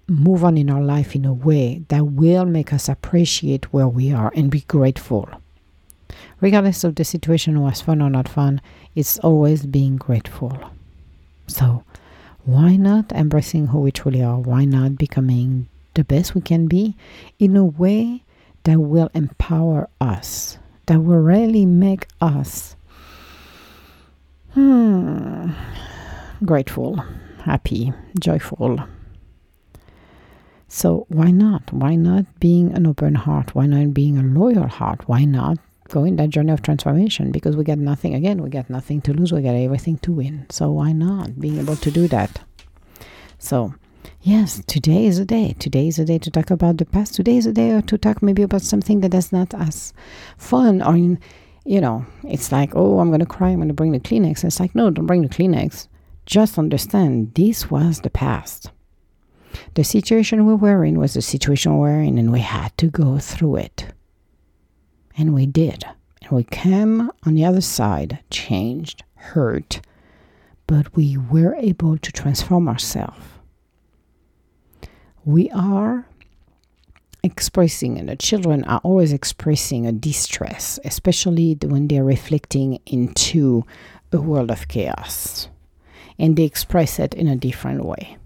move 0.09 0.43
on 0.43 0.57
in 0.57 0.69
our 0.69 0.81
life 0.81 1.15
in 1.15 1.23
a 1.23 1.33
way 1.33 1.85
that 1.87 2.07
will 2.07 2.43
make 2.43 2.73
us 2.73 2.89
appreciate 2.89 3.71
where 3.71 3.87
we 3.87 4.11
are 4.11 4.33
and 4.35 4.51
be 4.51 4.65
grateful. 4.67 5.29
Regardless 6.41 6.83
of 6.83 6.95
the 6.95 7.05
situation 7.05 7.61
was 7.61 7.79
fun 7.79 8.01
or 8.01 8.09
not 8.09 8.27
fun, 8.27 8.59
it's 8.95 9.17
always 9.19 9.65
being 9.65 9.95
grateful. 9.95 10.59
So, 11.47 11.85
why 12.43 12.75
not 12.75 13.13
embracing 13.13 13.67
who 13.67 13.79
we 13.79 13.91
truly 13.93 14.21
are? 14.21 14.39
Why 14.39 14.65
not 14.65 14.97
becoming 14.97 15.69
the 15.93 16.03
best 16.03 16.35
we 16.35 16.41
can 16.41 16.67
be 16.67 16.97
in 17.39 17.55
a 17.55 17.63
way 17.63 18.25
that 18.63 18.79
will 18.79 19.09
empower 19.13 19.87
us 20.01 20.57
that 20.87 20.99
will 20.99 21.17
really 21.17 21.65
make 21.65 22.07
us 22.21 22.75
hmm, 24.53 25.49
grateful, 26.43 27.03
happy, 27.43 27.93
joyful. 28.19 28.79
So 30.67 31.05
why 31.09 31.31
not? 31.31 31.71
Why 31.71 31.95
not 31.95 32.25
being 32.39 32.73
an 32.73 32.85
open 32.85 33.15
heart? 33.15 33.55
Why 33.55 33.65
not 33.65 33.93
being 33.93 34.17
a 34.17 34.23
loyal 34.23 34.67
heart? 34.67 35.07
Why 35.07 35.25
not 35.25 35.57
going 35.89 36.15
that 36.17 36.29
journey 36.29 36.51
of 36.51 36.61
transformation? 36.61 37.31
Because 37.31 37.55
we 37.55 37.63
got 37.63 37.77
nothing 37.77 38.13
again, 38.13 38.41
we 38.41 38.49
got 38.49 38.69
nothing 38.69 39.01
to 39.01 39.13
lose, 39.13 39.31
we 39.31 39.41
get 39.41 39.55
everything 39.55 39.97
to 39.99 40.11
win. 40.11 40.45
So 40.49 40.71
why 40.71 40.91
not 40.91 41.39
being 41.39 41.59
able 41.59 41.75
to 41.77 41.91
do 41.91 42.07
that? 42.09 42.41
So 43.37 43.73
Yes, 44.21 44.63
today 44.65 45.05
is 45.05 45.19
a 45.19 45.25
day. 45.25 45.55
Today 45.59 45.87
is 45.87 45.99
a 45.99 46.05
day 46.05 46.17
to 46.17 46.31
talk 46.31 46.49
about 46.49 46.77
the 46.77 46.85
past. 46.85 47.13
Today 47.13 47.37
is 47.37 47.45
a 47.45 47.53
day 47.53 47.79
to 47.79 47.97
talk 47.97 48.21
maybe 48.21 48.41
about 48.41 48.61
something 48.61 49.01
that 49.01 49.13
is 49.13 49.31
not 49.31 49.53
as 49.53 49.93
fun 50.37 50.81
or, 50.81 50.95
in, 50.95 51.19
you 51.63 51.79
know, 51.79 52.05
it's 52.23 52.51
like, 52.51 52.75
oh, 52.75 52.99
I'm 52.99 53.09
going 53.09 53.19
to 53.19 53.25
cry. 53.25 53.49
I'm 53.49 53.57
going 53.57 53.67
to 53.67 53.73
bring 53.73 53.91
the 53.91 53.99
Kleenex. 53.99 54.43
It's 54.43 54.59
like, 54.59 54.73
no, 54.75 54.89
don't 54.89 55.05
bring 55.05 55.21
the 55.21 55.29
Kleenex. 55.29 55.87
Just 56.25 56.57
understand 56.57 57.33
this 57.35 57.69
was 57.69 58.01
the 58.01 58.09
past. 58.09 58.71
The 59.75 59.83
situation 59.83 60.45
we 60.45 60.55
were 60.55 60.83
in 60.83 60.99
was 60.99 61.13
the 61.13 61.21
situation 61.21 61.73
we 61.73 61.79
were 61.79 62.01
in, 62.01 62.17
and 62.17 62.31
we 62.31 62.39
had 62.39 62.77
to 62.79 62.87
go 62.87 63.19
through 63.19 63.57
it. 63.57 63.93
And 65.17 65.33
we 65.33 65.45
did. 65.45 65.85
And 66.23 66.31
we 66.31 66.43
came 66.43 67.11
on 67.25 67.35
the 67.35 67.45
other 67.45 67.61
side, 67.61 68.19
changed, 68.29 69.03
hurt, 69.15 69.81
but 70.67 70.95
we 70.95 71.15
were 71.15 71.55
able 71.55 71.97
to 71.97 72.11
transform 72.11 72.67
ourselves 72.67 73.21
we 75.25 75.49
are 75.49 76.07
expressing, 77.23 77.97
and 77.97 78.07
the 78.07 78.15
children 78.15 78.63
are 78.65 78.79
always 78.83 79.11
expressing 79.11 79.87
a 79.87 79.91
distress, 79.91 80.79
especially 80.85 81.57
when 81.61 81.87
they're 81.87 82.03
reflecting 82.03 82.79
into 82.85 83.65
a 84.13 84.21
world 84.21 84.51
of 84.51 84.67
chaos. 84.67 85.49
And 86.17 86.37
they 86.37 86.43
express 86.43 86.99
it 86.99 87.13
in 87.13 87.27
a 87.27 87.35
different 87.35 87.83
way. 87.83 88.17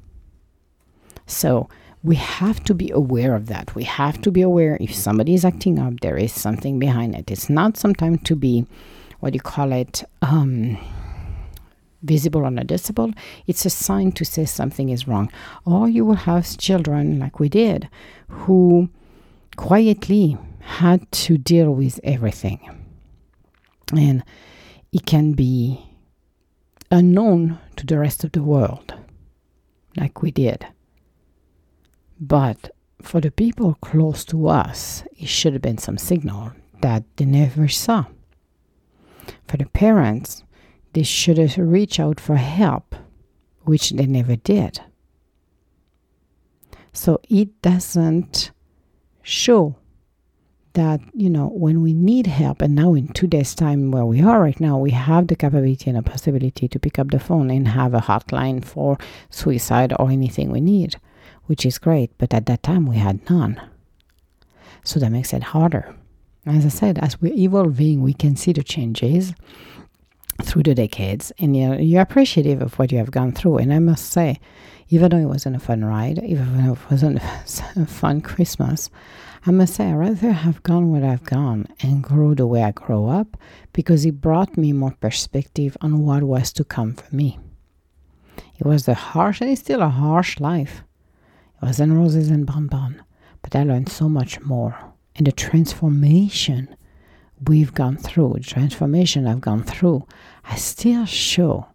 So 1.26 1.70
we 2.04 2.16
have 2.16 2.64
to 2.66 2.74
be 2.74 2.92
aware 2.92 3.34
of 3.36 3.48
that. 3.48 3.74
We 3.74 3.86
have 3.86 4.22
to 4.22 4.32
be 4.32 4.42
aware 4.42 4.78
if 4.80 4.94
somebody 4.94 5.34
is 5.34 5.46
acting 5.46 5.80
up, 5.80 6.02
there 6.02 6.18
is 6.18 6.34
something 6.34 6.80
behind 6.80 7.16
it. 7.16 7.32
It's 7.32 7.50
not 7.50 7.78
sometimes 7.78 8.22
to 8.24 8.36
be, 8.36 8.66
what 9.22 9.34
you 9.34 9.40
call 9.40 9.72
it? 9.72 10.04
Um, 10.22 10.78
visible 12.02 12.46
or 12.46 12.52
noticeable, 12.52 13.12
it's 13.48 13.66
a 13.66 13.70
sign 13.70 14.12
to 14.14 14.26
say 14.26 14.46
something 14.46 14.90
is 14.90 15.08
wrong. 15.08 15.32
Or 15.66 15.88
you 15.88 16.06
will 16.06 16.16
have 16.16 16.58
children, 16.58 17.20
like 17.20 17.40
we 17.40 17.50
did, 17.50 17.90
who 18.28 18.90
quietly 19.56 20.38
had 20.60 21.12
to 21.12 21.38
deal 21.38 21.72
with 21.72 22.00
everything. 22.04 22.60
And 23.96 24.24
it 24.92 25.06
can 25.06 25.34
be 25.34 25.86
unknown 26.92 27.60
to 27.76 27.86
the 27.86 27.98
rest 27.98 28.24
of 28.24 28.32
the 28.32 28.44
world, 28.44 28.94
like 29.98 30.22
we 30.22 30.32
did. 30.32 30.66
But 32.20 32.72
for 33.02 33.22
the 33.22 33.32
people 33.32 33.78
close 33.82 34.26
to 34.26 34.48
us, 34.48 35.04
it 35.18 35.28
should 35.28 35.54
have 35.54 35.62
been 35.62 35.78
some 35.78 35.98
signal 35.98 36.52
that 36.82 37.04
they 37.16 37.26
never 37.26 37.68
saw. 37.68 38.06
For 39.48 39.58
the 39.58 39.68
parents, 39.68 40.44
they 40.94 41.04
should 41.04 41.38
have 41.38 41.58
reached 41.58 42.00
out 42.00 42.20
for 42.20 42.36
help, 42.36 42.96
which 43.64 43.92
they 43.92 44.06
never 44.06 44.36
did. 44.36 44.82
So 46.94 47.20
it 47.30 47.62
doesn't 47.62 48.52
show 49.22 49.76
that, 50.74 51.02
you 51.14 51.30
know, 51.30 51.48
when 51.48 51.82
we 51.82 51.94
need 51.94 52.28
help, 52.28 52.62
and 52.62 52.76
now 52.76 52.94
in 52.94 53.08
today's 53.10 53.56
time 53.56 53.92
where 53.92 54.06
we 54.06 54.22
are 54.22 54.42
right 54.42 54.60
now, 54.60 54.78
we 54.78 54.92
have 54.92 55.28
the 55.28 55.36
capability 55.36 55.90
and 55.90 55.98
the 55.98 56.04
possibility 56.04 56.68
to 56.68 56.80
pick 56.80 57.00
up 57.00 57.12
the 57.12 57.20
phone 57.20 57.50
and 57.50 57.68
have 57.68 57.94
a 57.94 58.00
hotline 58.00 58.64
for 58.64 58.98
suicide 59.30 59.94
or 60.00 60.10
anything 60.10 60.52
we 60.52 60.62
need, 60.62 60.96
which 61.46 61.66
is 61.66 61.80
great. 61.80 62.12
But 62.18 62.34
at 62.34 62.46
that 62.48 62.64
time, 62.64 62.86
we 62.86 62.98
had 62.98 63.30
none. 63.30 63.62
So 64.84 65.00
that 65.00 65.12
makes 65.12 65.34
it 65.34 65.44
harder. 65.44 65.96
As 66.46 66.66
I 66.66 66.70
said, 66.70 66.98
as 67.00 67.20
we're 67.22 67.34
evolving, 67.34 68.02
we 68.02 68.14
can 68.14 68.36
see 68.36 68.54
the 68.54 68.64
changes 68.64 69.34
through 70.44 70.64
the 70.64 70.76
decades, 70.76 71.32
and 71.40 71.56
you're, 71.56 71.80
you're 71.80 72.02
appreciative 72.02 72.62
of 72.62 72.78
what 72.80 72.92
you 72.92 72.98
have 72.98 73.12
gone 73.12 73.32
through. 73.32 73.58
And 73.58 73.74
I 73.74 73.80
must 73.80 74.12
say, 74.12 74.40
even 74.90 75.12
though 75.12 75.18
it 75.18 75.26
wasn't 75.26 75.56
a 75.56 75.60
fun 75.60 75.86
ride, 75.86 76.20
even 76.24 76.66
though 76.66 76.74
it 76.74 76.92
wasn't 76.92 77.20
a 77.76 77.86
fun 77.86 78.22
Christmas, 78.22 78.90
I 79.46 79.52
must 79.52 79.76
say, 79.76 79.90
I'd 79.90 79.96
rather 79.96 80.32
have 80.32 80.64
gone 80.64 80.92
where 80.92 81.10
I've 81.10 81.24
gone 81.24 81.68
and 81.82 82.04
grow 82.04 82.34
the 82.34 82.48
way 82.48 82.64
I 82.64 82.72
grow 82.72 83.08
up 83.08 83.38
because 83.72 84.06
it 84.06 84.20
brought 84.20 84.58
me 84.58 84.74
more 84.74 84.96
perspective 85.00 85.78
on 85.82 86.06
what 86.06 86.24
was 86.24 86.52
to 86.54 86.64
come 86.64 86.94
for 86.94 87.16
me. 87.16 87.40
It 88.58 88.66
was 88.66 88.88
a 88.88 88.94
harsh, 88.94 89.40
and 89.40 89.50
it's 89.50 89.62
still 89.62 89.82
a 89.82 89.90
harsh 89.90 90.40
life. 90.40 90.84
It 91.62 91.66
wasn't 91.66 91.94
roses 91.94 92.30
and 92.30 92.46
bonbon, 92.46 93.02
but 93.42 93.56
I 93.56 93.64
learned 93.64 93.90
so 93.90 94.10
much 94.10 94.42
more. 94.42 94.78
And 95.16 95.28
the 95.28 95.32
transformation 95.32 96.76
we've 97.48 97.74
gone 97.74 97.98
through, 97.98 98.38
transformation 98.42 99.28
I've 99.28 99.42
gone 99.42 99.64
through, 99.64 100.06
I 100.46 100.56
still 100.56 101.06
show 101.06 101.68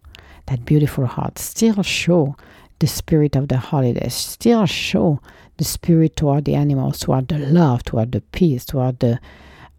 that 0.47 0.65
beautiful 0.65 1.05
heart, 1.05 1.39
still 1.39 1.81
show 1.83 2.35
the 2.79 2.87
spirit 2.87 3.35
of 3.35 3.47
the 3.47 3.57
holidays, 3.57 4.13
still 4.13 4.65
show 4.65 5.21
the 5.57 5.63
spirit 5.63 6.15
toward 6.15 6.45
the 6.45 6.55
animals, 6.55 6.99
toward 6.99 7.29
the 7.29 7.39
love, 7.39 7.83
toward 7.83 8.11
the 8.11 8.21
peace, 8.21 8.65
toward 8.65 8.99
the 8.99 9.19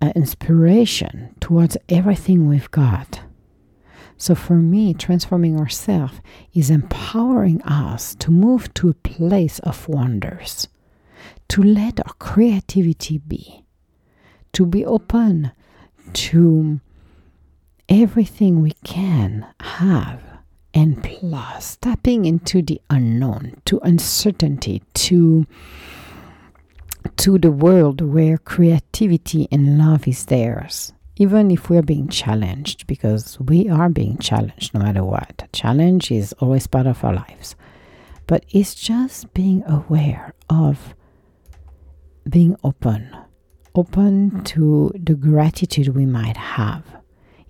uh, 0.00 0.12
inspiration, 0.16 1.34
towards 1.40 1.76
everything 1.88 2.48
we've 2.48 2.70
got. 2.70 3.20
So 4.18 4.34
for 4.34 4.54
me, 4.54 4.94
transforming 4.94 5.60
ourselves 5.60 6.20
is 6.54 6.70
empowering 6.70 7.60
us 7.62 8.14
to 8.16 8.30
move 8.30 8.72
to 8.74 8.88
a 8.88 8.94
place 8.94 9.58
of 9.60 9.88
wonders, 9.88 10.68
to 11.48 11.62
let 11.62 12.00
our 12.00 12.14
creativity 12.14 13.18
be, 13.18 13.64
to 14.52 14.64
be 14.64 14.86
open 14.86 15.52
to 16.12 16.80
everything 17.88 18.62
we 18.62 18.72
can 18.84 19.46
have. 19.60 20.22
And 20.74 21.02
plus 21.02 21.76
tapping 21.76 22.26
into 22.26 22.60
the 22.60 22.80
unknown 22.90 23.62
to 23.64 23.78
uncertainty 23.80 24.82
to 24.94 25.46
to 27.16 27.38
the 27.38 27.50
world 27.50 28.00
where 28.02 28.36
creativity 28.36 29.48
and 29.50 29.78
love 29.78 30.06
is 30.06 30.26
theirs. 30.26 30.92
Even 31.16 31.50
if 31.50 31.70
we're 31.70 31.82
being 31.82 32.08
challenged 32.08 32.86
because 32.86 33.40
we 33.40 33.70
are 33.70 33.88
being 33.88 34.18
challenged 34.18 34.74
no 34.74 34.80
matter 34.80 35.02
what. 35.02 35.48
Challenge 35.52 36.10
is 36.10 36.34
always 36.40 36.66
part 36.66 36.86
of 36.86 37.02
our 37.02 37.14
lives. 37.14 37.56
But 38.26 38.44
it's 38.50 38.74
just 38.74 39.32
being 39.32 39.64
aware 39.66 40.34
of 40.50 40.94
being 42.28 42.56
open 42.62 43.16
open 43.76 44.42
to 44.42 44.90
the 44.94 45.14
gratitude 45.14 45.88
we 45.88 46.06
might 46.06 46.36
have 46.36 46.82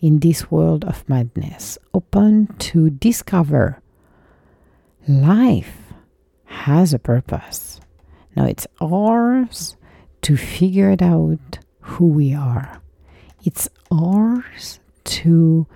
in 0.01 0.19
this 0.19 0.51
world 0.51 0.85
of 0.85 1.09
madness, 1.09 1.79
open 1.95 2.49
to 2.59 2.91
discover 2.91 3.81
life 5.09 5.93
has 6.45 6.93
a 6.93 6.99
purpose. 6.99 7.81
Now 8.35 8.45
it's 8.45 8.67
ours 8.81 9.77
to 10.23 10.37
figure 10.37 10.91
it 10.91 11.01
out 11.01 11.61
who 11.81 12.09
we 12.09 12.35
are. 12.35 12.83
It's 13.45 13.69
ours 13.93 14.81
to 15.05 15.67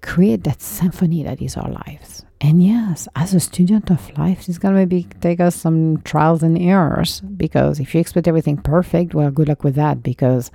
create 0.00 0.44
that 0.44 0.62
symphony 0.62 1.22
that 1.22 1.42
is 1.42 1.56
our 1.56 1.70
lives. 1.70 2.24
And 2.40 2.62
yes, 2.62 3.08
as 3.16 3.34
a 3.34 3.40
student 3.40 3.90
of 3.90 4.16
life, 4.16 4.48
it's 4.48 4.58
gonna 4.58 4.76
maybe 4.76 5.08
take 5.20 5.40
us 5.40 5.56
some 5.56 6.00
trials 6.02 6.42
and 6.42 6.56
errors 6.56 7.20
because 7.20 7.80
if 7.80 7.94
you 7.94 8.00
expect 8.00 8.28
everything 8.28 8.56
perfect, 8.58 9.12
well, 9.14 9.30
good 9.30 9.48
luck 9.48 9.64
with 9.64 9.74
that 9.74 10.02
because 10.02 10.50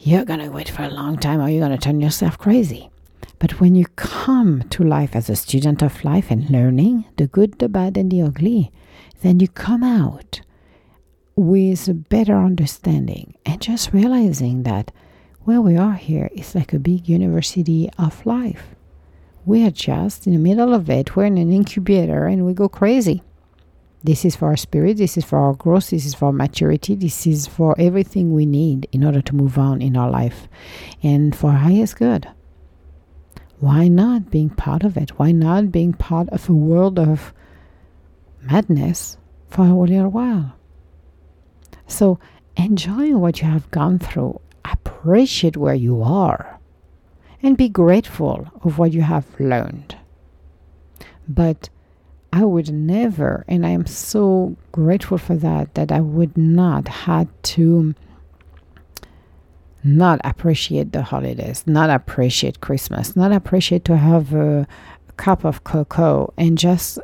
you're 0.00 0.24
going 0.24 0.40
to 0.40 0.48
wait 0.48 0.68
for 0.68 0.82
a 0.84 0.90
long 0.90 1.18
time 1.18 1.40
or 1.40 1.48
you're 1.48 1.66
going 1.66 1.76
to 1.76 1.84
turn 1.84 2.00
yourself 2.00 2.38
crazy. 2.38 2.88
But 3.40 3.60
when 3.60 3.74
you 3.74 3.86
come 3.96 4.62
to 4.70 4.84
life 4.84 5.14
as 5.14 5.28
a 5.28 5.36
student 5.36 5.82
of 5.82 6.04
life 6.04 6.30
and 6.30 6.48
learning 6.50 7.04
the 7.16 7.26
good, 7.26 7.58
the 7.58 7.68
bad, 7.68 7.96
and 7.96 8.10
the 8.10 8.22
ugly, 8.22 8.70
then 9.22 9.40
you 9.40 9.48
come 9.48 9.82
out 9.82 10.40
with 11.36 11.88
a 11.88 11.94
better 11.94 12.36
understanding 12.36 13.34
and 13.44 13.60
just 13.60 13.92
realizing 13.92 14.62
that 14.64 14.92
where 15.44 15.60
we 15.60 15.76
are 15.76 15.94
here 15.94 16.28
is 16.32 16.54
like 16.54 16.72
a 16.72 16.78
big 16.78 17.08
university 17.08 17.88
of 17.98 18.24
life. 18.26 18.74
We 19.48 19.64
are 19.64 19.70
just 19.70 20.26
in 20.26 20.34
the 20.34 20.38
middle 20.38 20.74
of 20.74 20.90
it, 20.90 21.16
we're 21.16 21.24
in 21.24 21.38
an 21.38 21.50
incubator 21.50 22.26
and 22.26 22.44
we 22.44 22.52
go 22.52 22.68
crazy. 22.68 23.22
This 24.04 24.26
is 24.26 24.36
for 24.36 24.48
our 24.48 24.58
spirit, 24.58 24.98
this 24.98 25.16
is 25.16 25.24
for 25.24 25.38
our 25.38 25.54
growth, 25.54 25.88
this 25.88 26.04
is 26.04 26.12
for 26.12 26.34
maturity, 26.34 26.94
this 26.94 27.26
is 27.26 27.46
for 27.46 27.74
everything 27.78 28.34
we 28.34 28.44
need 28.44 28.86
in 28.92 29.02
order 29.02 29.22
to 29.22 29.34
move 29.34 29.56
on 29.56 29.80
in 29.80 29.96
our 29.96 30.10
life 30.10 30.48
and 31.02 31.34
for 31.34 31.52
highest 31.52 31.96
good. 31.96 32.28
Why 33.58 33.88
not 33.88 34.30
being 34.30 34.50
part 34.50 34.84
of 34.84 34.98
it? 34.98 35.18
Why 35.18 35.32
not 35.32 35.72
being 35.72 35.94
part 35.94 36.28
of 36.28 36.46
a 36.50 36.52
world 36.52 36.98
of 36.98 37.32
madness 38.42 39.16
for 39.48 39.64
a 39.64 39.74
little 39.74 40.10
while? 40.10 40.56
So 41.86 42.18
enjoy 42.54 43.16
what 43.16 43.40
you 43.40 43.48
have 43.48 43.70
gone 43.70 43.98
through, 43.98 44.42
appreciate 44.66 45.56
where 45.56 45.74
you 45.74 46.02
are, 46.02 46.57
and 47.42 47.56
be 47.56 47.68
grateful 47.68 48.48
of 48.62 48.78
what 48.78 48.92
you 48.92 49.02
have 49.02 49.26
learned. 49.38 49.96
But 51.28 51.68
I 52.32 52.44
would 52.44 52.72
never, 52.72 53.44
and 53.48 53.64
I 53.64 53.70
am 53.70 53.86
so 53.86 54.56
grateful 54.72 55.18
for 55.18 55.36
that, 55.36 55.74
that 55.74 55.92
I 55.92 56.00
would 56.00 56.36
not 56.36 56.88
had 56.88 57.28
to 57.54 57.94
not 59.84 60.20
appreciate 60.24 60.92
the 60.92 61.02
holidays, 61.02 61.64
not 61.66 61.88
appreciate 61.88 62.60
Christmas, 62.60 63.14
not 63.14 63.32
appreciate 63.32 63.84
to 63.86 63.96
have 63.96 64.34
a, 64.34 64.66
cup 65.18 65.44
of 65.44 65.64
cocoa 65.64 66.32
and 66.38 66.56
just, 66.56 66.98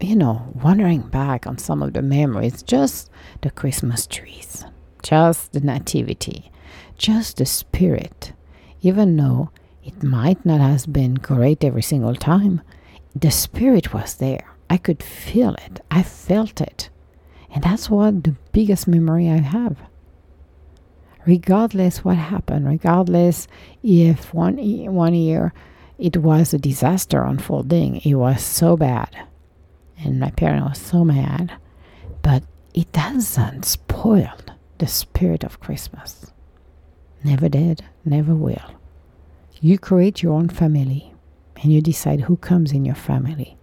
you 0.00 0.16
know, 0.16 0.52
wandering 0.62 1.00
back 1.00 1.46
on 1.46 1.56
some 1.56 1.82
of 1.82 1.94
the 1.94 2.02
memories, 2.02 2.62
just 2.62 3.10
the 3.40 3.50
Christmas 3.50 4.06
trees, 4.06 4.64
just 5.02 5.52
the 5.52 5.60
nativity, 5.60 6.50
just 6.98 7.38
the 7.38 7.46
spirit, 7.46 8.32
even 8.82 9.16
though 9.16 9.50
it 9.84 10.02
might 10.02 10.44
not 10.44 10.60
have 10.60 10.92
been 10.92 11.14
great 11.14 11.64
every 11.64 11.82
single 11.82 12.14
time 12.14 12.60
the 13.14 13.30
spirit 13.30 13.94
was 13.94 14.16
there. 14.16 14.44
I 14.68 14.76
could 14.76 15.02
feel 15.02 15.54
it. 15.54 15.80
I 15.90 16.02
felt 16.02 16.60
it. 16.60 16.90
And 17.50 17.62
that's 17.62 17.88
what 17.88 18.24
the 18.24 18.34
biggest 18.52 18.86
memory 18.86 19.30
I 19.30 19.38
have. 19.38 19.78
Regardless 21.24 22.04
what 22.04 22.16
happened, 22.16 22.66
regardless 22.66 23.48
if 23.82 24.34
one 24.34 24.58
one 24.92 25.14
year 25.14 25.52
it 25.98 26.18
was 26.18 26.52
a 26.52 26.58
disaster 26.58 27.22
unfolding, 27.22 27.96
it 28.04 28.14
was 28.14 28.42
so 28.42 28.76
bad. 28.76 29.16
And 29.98 30.20
my 30.20 30.30
parent 30.30 30.66
was 30.66 30.78
so 30.78 31.04
mad. 31.04 31.52
But 32.22 32.42
it 32.74 32.92
doesn't 32.92 33.64
spoil 33.64 34.34
the 34.78 34.86
spirit 34.86 35.42
of 35.42 35.60
Christmas. 35.60 36.32
Never 37.26 37.48
did, 37.48 37.84
never 38.04 38.36
will. 38.36 38.70
You 39.60 39.80
create 39.80 40.22
your 40.22 40.34
own 40.34 40.48
family 40.48 41.12
and 41.60 41.72
you 41.72 41.80
decide 41.80 42.20
who 42.20 42.36
comes 42.36 42.70
in 42.70 42.84
your 42.84 42.94
family. 42.94 43.56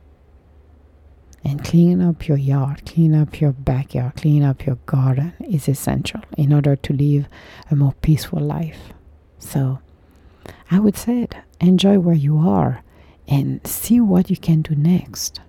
And 1.46 1.64
clean 1.64 2.02
up 2.02 2.28
your 2.28 2.38
yard, 2.38 2.86
clean 2.86 3.16
up 3.16 3.40
your 3.40 3.54
backyard, 3.54 4.18
clean 4.18 4.44
up 4.44 4.66
your 4.66 4.76
garden 4.86 5.34
is 5.40 5.70
essential 5.70 6.20
in 6.38 6.52
order 6.52 6.76
to 6.76 6.94
live 6.94 7.30
a 7.72 7.76
more 7.78 7.94
peaceful 8.02 8.42
life. 8.42 8.92
So 9.40 9.80
I 10.70 10.82
would 10.82 10.98
say 10.98 11.22
it 11.22 11.34
enjoy 11.62 12.00
where 12.00 12.16
you 12.16 12.40
are 12.40 12.84
and 13.30 13.66
see 13.66 14.02
what 14.02 14.30
you 14.30 14.36
can 14.36 14.62
do 14.62 14.76
next. 14.76 15.40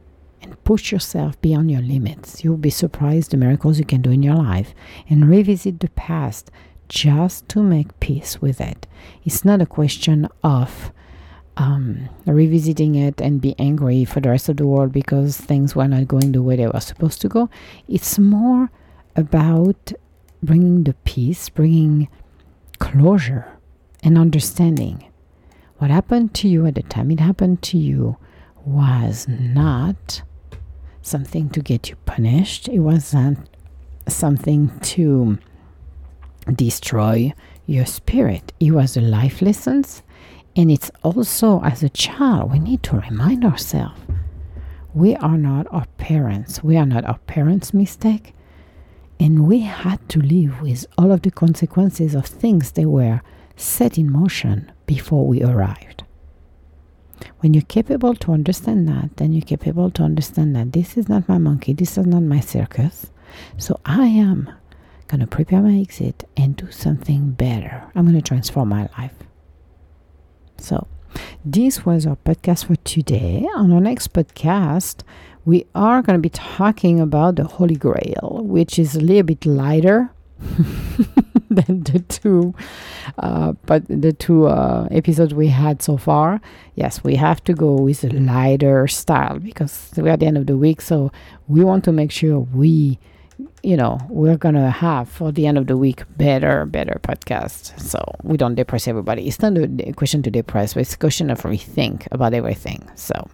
And 0.40 0.62
push 0.62 0.92
yourself 0.92 1.40
beyond 1.40 1.68
your 1.72 1.80
limits. 1.80 2.44
You'll 2.44 2.58
be 2.58 2.70
surprised 2.70 3.32
the 3.32 3.38
miracles 3.38 3.80
you 3.80 3.84
can 3.84 4.02
do 4.02 4.10
in 4.10 4.22
your 4.22 4.36
life 4.36 4.72
and 5.08 5.28
revisit 5.28 5.80
the 5.80 5.88
past 5.88 6.52
just 6.88 7.48
to 7.50 7.62
make 7.62 7.98
peace 8.00 8.40
with 8.40 8.60
it. 8.60 8.86
It's 9.24 9.44
not 9.44 9.60
a 9.60 9.66
question 9.66 10.28
of 10.42 10.92
um, 11.56 12.08
revisiting 12.26 12.94
it 12.94 13.20
and 13.20 13.40
be 13.40 13.54
angry 13.58 14.04
for 14.04 14.20
the 14.20 14.30
rest 14.30 14.48
of 14.48 14.56
the 14.56 14.66
world 14.66 14.92
because 14.92 15.36
things 15.36 15.76
were 15.76 15.86
not 15.86 16.08
going 16.08 16.32
the 16.32 16.42
way 16.42 16.56
they 16.56 16.66
were 16.66 16.80
supposed 16.80 17.20
to 17.22 17.28
go. 17.28 17.48
It's 17.88 18.18
more 18.18 18.70
about 19.16 19.92
bringing 20.42 20.84
the 20.84 20.94
peace, 21.04 21.48
bringing 21.48 22.08
closure 22.78 23.46
and 24.02 24.18
understanding. 24.18 25.10
What 25.78 25.90
happened 25.90 26.34
to 26.34 26.48
you 26.48 26.66
at 26.66 26.74
the 26.74 26.82
time 26.82 27.10
it 27.10 27.20
happened 27.20 27.62
to 27.62 27.78
you 27.78 28.16
was 28.64 29.26
not 29.28 30.22
something 31.02 31.50
to 31.50 31.60
get 31.60 31.90
you 31.90 31.96
punished. 32.06 32.68
It 32.68 32.80
wasn't 32.80 33.38
something 34.08 34.78
to 34.80 35.38
destroy 36.52 37.32
your 37.66 37.86
spirit. 37.86 38.52
It 38.60 38.72
was 38.72 38.96
a 38.96 39.00
life 39.00 39.40
lessons 39.40 40.02
and 40.56 40.70
it's 40.70 40.90
also 41.02 41.60
as 41.62 41.82
a 41.82 41.88
child, 41.88 42.52
we 42.52 42.58
need 42.58 42.82
to 42.84 42.96
remind 43.00 43.44
ourselves 43.44 44.00
we 44.94 45.16
are 45.16 45.36
not 45.36 45.66
our 45.72 45.86
parents. 45.98 46.62
We 46.62 46.76
are 46.76 46.86
not 46.86 47.04
our 47.04 47.18
parents' 47.18 47.74
mistake. 47.74 48.32
And 49.18 49.46
we 49.46 49.60
had 49.60 50.08
to 50.10 50.20
live 50.20 50.60
with 50.60 50.86
all 50.96 51.10
of 51.10 51.22
the 51.22 51.32
consequences 51.32 52.14
of 52.14 52.26
things 52.26 52.70
that 52.72 52.88
were 52.88 53.20
set 53.56 53.98
in 53.98 54.10
motion 54.10 54.70
before 54.86 55.26
we 55.26 55.42
arrived. 55.42 56.04
When 57.40 57.54
you're 57.54 57.62
capable 57.62 58.14
to 58.14 58.32
understand 58.32 58.88
that, 58.88 59.16
then 59.16 59.32
you're 59.32 59.42
capable 59.42 59.90
to 59.92 60.04
understand 60.04 60.54
that 60.54 60.72
this 60.72 60.96
is 60.96 61.08
not 61.08 61.28
my 61.28 61.38
monkey, 61.38 61.72
this 61.72 61.98
is 61.98 62.06
not 62.06 62.22
my 62.22 62.40
circus. 62.40 63.10
So 63.56 63.80
I 63.84 64.06
am 64.06 64.50
to 65.20 65.26
prepare 65.26 65.60
my 65.60 65.76
exit 65.78 66.24
and 66.36 66.56
do 66.56 66.70
something 66.70 67.32
better. 67.32 67.84
I'm 67.94 68.12
to 68.12 68.22
transform 68.22 68.68
my 68.68 68.88
life. 68.98 69.14
So, 70.58 70.86
this 71.44 71.84
was 71.84 72.06
our 72.06 72.16
podcast 72.16 72.66
for 72.66 72.76
today. 72.76 73.46
On 73.56 73.72
our 73.72 73.80
next 73.80 74.12
podcast, 74.12 75.02
we 75.44 75.66
are 75.74 76.02
going 76.02 76.18
to 76.18 76.22
be 76.22 76.30
talking 76.30 77.00
about 77.00 77.36
the 77.36 77.44
Holy 77.44 77.76
Grail, 77.76 78.40
which 78.42 78.78
is 78.78 78.96
a 78.96 79.00
little 79.00 79.22
bit 79.22 79.44
lighter 79.44 80.10
than 81.50 81.84
the 81.84 82.04
two, 82.08 82.54
uh, 83.18 83.52
but 83.66 83.86
the 83.88 84.12
two 84.12 84.46
uh, 84.46 84.88
episodes 84.90 85.34
we 85.34 85.48
had 85.48 85.82
so 85.82 85.96
far. 85.96 86.40
Yes, 86.74 87.04
we 87.04 87.16
have 87.16 87.42
to 87.44 87.54
go 87.54 87.74
with 87.74 88.04
a 88.04 88.08
lighter 88.08 88.88
style 88.88 89.38
because 89.38 89.92
we're 89.96 90.08
at 90.08 90.20
the 90.20 90.26
end 90.26 90.38
of 90.38 90.46
the 90.46 90.56
week, 90.56 90.80
so 90.80 91.12
we 91.46 91.62
want 91.62 91.84
to 91.84 91.92
make 91.92 92.10
sure 92.10 92.40
we 92.40 92.98
you 93.62 93.76
know 93.76 93.98
we're 94.08 94.36
gonna 94.36 94.70
have 94.70 95.08
for 95.08 95.32
the 95.32 95.46
end 95.46 95.58
of 95.58 95.66
the 95.66 95.76
week 95.76 96.02
better 96.16 96.64
better 96.66 97.00
podcast 97.02 97.78
so 97.80 97.98
we 98.22 98.36
don't 98.36 98.54
depress 98.54 98.86
everybody 98.86 99.26
it's 99.26 99.40
not 99.40 99.56
a 99.56 99.92
question 99.92 100.22
to 100.22 100.30
depress 100.30 100.74
but 100.74 100.80
it's 100.80 100.94
a 100.94 100.98
question 100.98 101.30
of 101.30 101.40
rethink 101.42 102.06
about 102.12 102.32
everything 102.32 102.88
so 102.94 103.28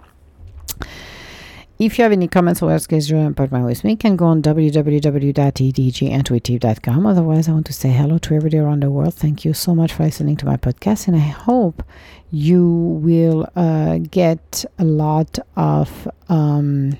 if 1.81 1.99
you 1.99 2.03
have 2.03 2.13
any 2.13 2.29
comments 2.29 2.61
or 2.61 2.67
you 2.67 2.73
want 2.73 2.91
to 2.91 3.33
partner 3.35 3.65
with 3.65 3.83
me, 3.85 3.97
can 3.97 4.15
go 4.15 4.27
on 4.27 4.43
www.edgintuitive.com. 4.43 7.07
Otherwise, 7.07 7.49
I 7.49 7.53
want 7.53 7.65
to 7.67 7.73
say 7.73 7.89
hello 7.89 8.19
to 8.19 8.35
everybody 8.35 8.59
around 8.59 8.83
the 8.83 8.91
world. 8.91 9.15
Thank 9.15 9.47
you 9.47 9.55
so 9.55 9.75
much 9.75 9.95
for 9.95 10.03
listening 10.03 10.37
to 10.37 10.45
my 10.45 10.59
podcast, 10.59 11.09
and 11.09 11.17
I 11.17 11.21
hope 11.21 11.83
you 12.31 12.69
will 13.03 13.49
uh, 13.57 13.97
get 13.97 14.67
a 14.79 14.85
lot 14.85 15.39
of 15.57 16.07
um, 16.29 16.99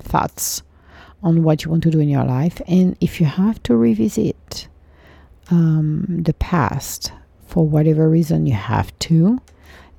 thoughts 0.00 0.62
on 1.22 1.42
what 1.42 1.64
you 1.64 1.70
want 1.70 1.82
to 1.84 1.90
do 1.90 2.00
in 2.00 2.08
your 2.08 2.24
life. 2.24 2.60
And 2.66 2.96
if 3.00 3.20
you 3.20 3.26
have 3.26 3.62
to 3.64 3.76
revisit 3.76 4.68
um, 5.50 6.22
the 6.24 6.34
past 6.34 7.12
for 7.46 7.66
whatever 7.66 8.08
reason 8.08 8.46
you 8.46 8.54
have 8.54 8.96
to, 9.00 9.40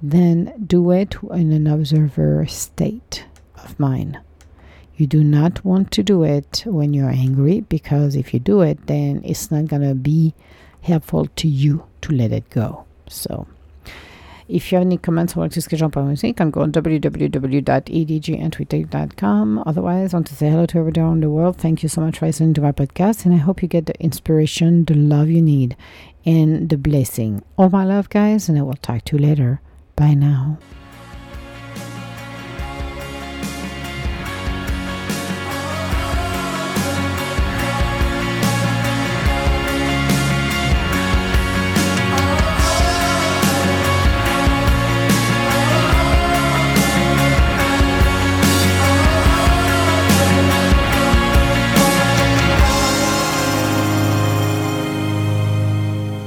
then 0.02 0.54
do 0.66 0.92
it 0.92 1.16
in 1.32 1.52
an 1.52 1.68
observer 1.68 2.46
state 2.48 3.26
of 3.64 3.80
mind. 3.80 4.18
You 4.96 5.08
do 5.08 5.24
not 5.24 5.64
want 5.64 5.92
to 5.92 6.04
do 6.04 6.24
it 6.24 6.64
when 6.66 6.94
you're 6.94 7.10
angry 7.10 7.62
because 7.62 8.16
if 8.16 8.34
you 8.34 8.40
do 8.40 8.62
it, 8.62 8.88
then 8.88 9.22
it's 9.24 9.50
not 9.50 9.68
going 9.68 9.88
to 9.88 9.96
be 9.96 10.34
helpful 10.82 11.26
to 11.38 11.48
you 11.48 11.86
to 12.02 12.14
let 12.14 12.32
it 12.32 12.50
go. 12.50 12.86
So, 13.08 13.48
if 14.50 14.72
you 14.72 14.78
have 14.78 14.88
any 14.88 14.98
comments 14.98 15.38
or 15.38 15.48
discussion 15.48 15.92
par 15.92 16.04
music, 16.04 16.30
you 16.30 16.34
can 16.34 16.50
go 16.50 16.62
on 16.62 16.72
www.edgintuitive.com. 16.72 19.64
Otherwise, 19.66 20.14
I 20.14 20.18
want 20.18 20.28
to 20.28 20.36
say 20.36 20.50
hello 20.50 20.66
to 20.66 20.80
everyone 20.80 21.00
around 21.00 21.22
the 21.22 21.30
world. 21.30 21.58
Thank 21.58 21.84
you 21.84 21.90
so 21.90 22.02
much 22.02 22.18
for 22.18 22.26
listening 22.26 22.56
to 22.56 22.62
my 22.62 22.72
podcast, 22.72 23.26
and 23.26 23.34
I 23.34 23.38
hope 23.38 23.62
you 23.62 23.68
get 23.68 23.86
the 23.86 23.94
inspiration, 24.02 24.86
the 24.86 24.96
love 24.96 25.30
you 25.30 25.44
need, 25.44 25.78
and 26.26 26.68
the 26.68 26.78
blessing. 26.78 27.44
All 27.58 27.70
my 27.70 27.86
love, 27.86 28.10
guys, 28.10 28.50
and 28.50 28.58
I 28.58 28.64
will 28.64 28.74
talk 28.74 29.06
to 29.06 29.18
you 29.18 29.24
later. 29.24 29.62
Bye 29.96 30.16
now. 30.16 30.58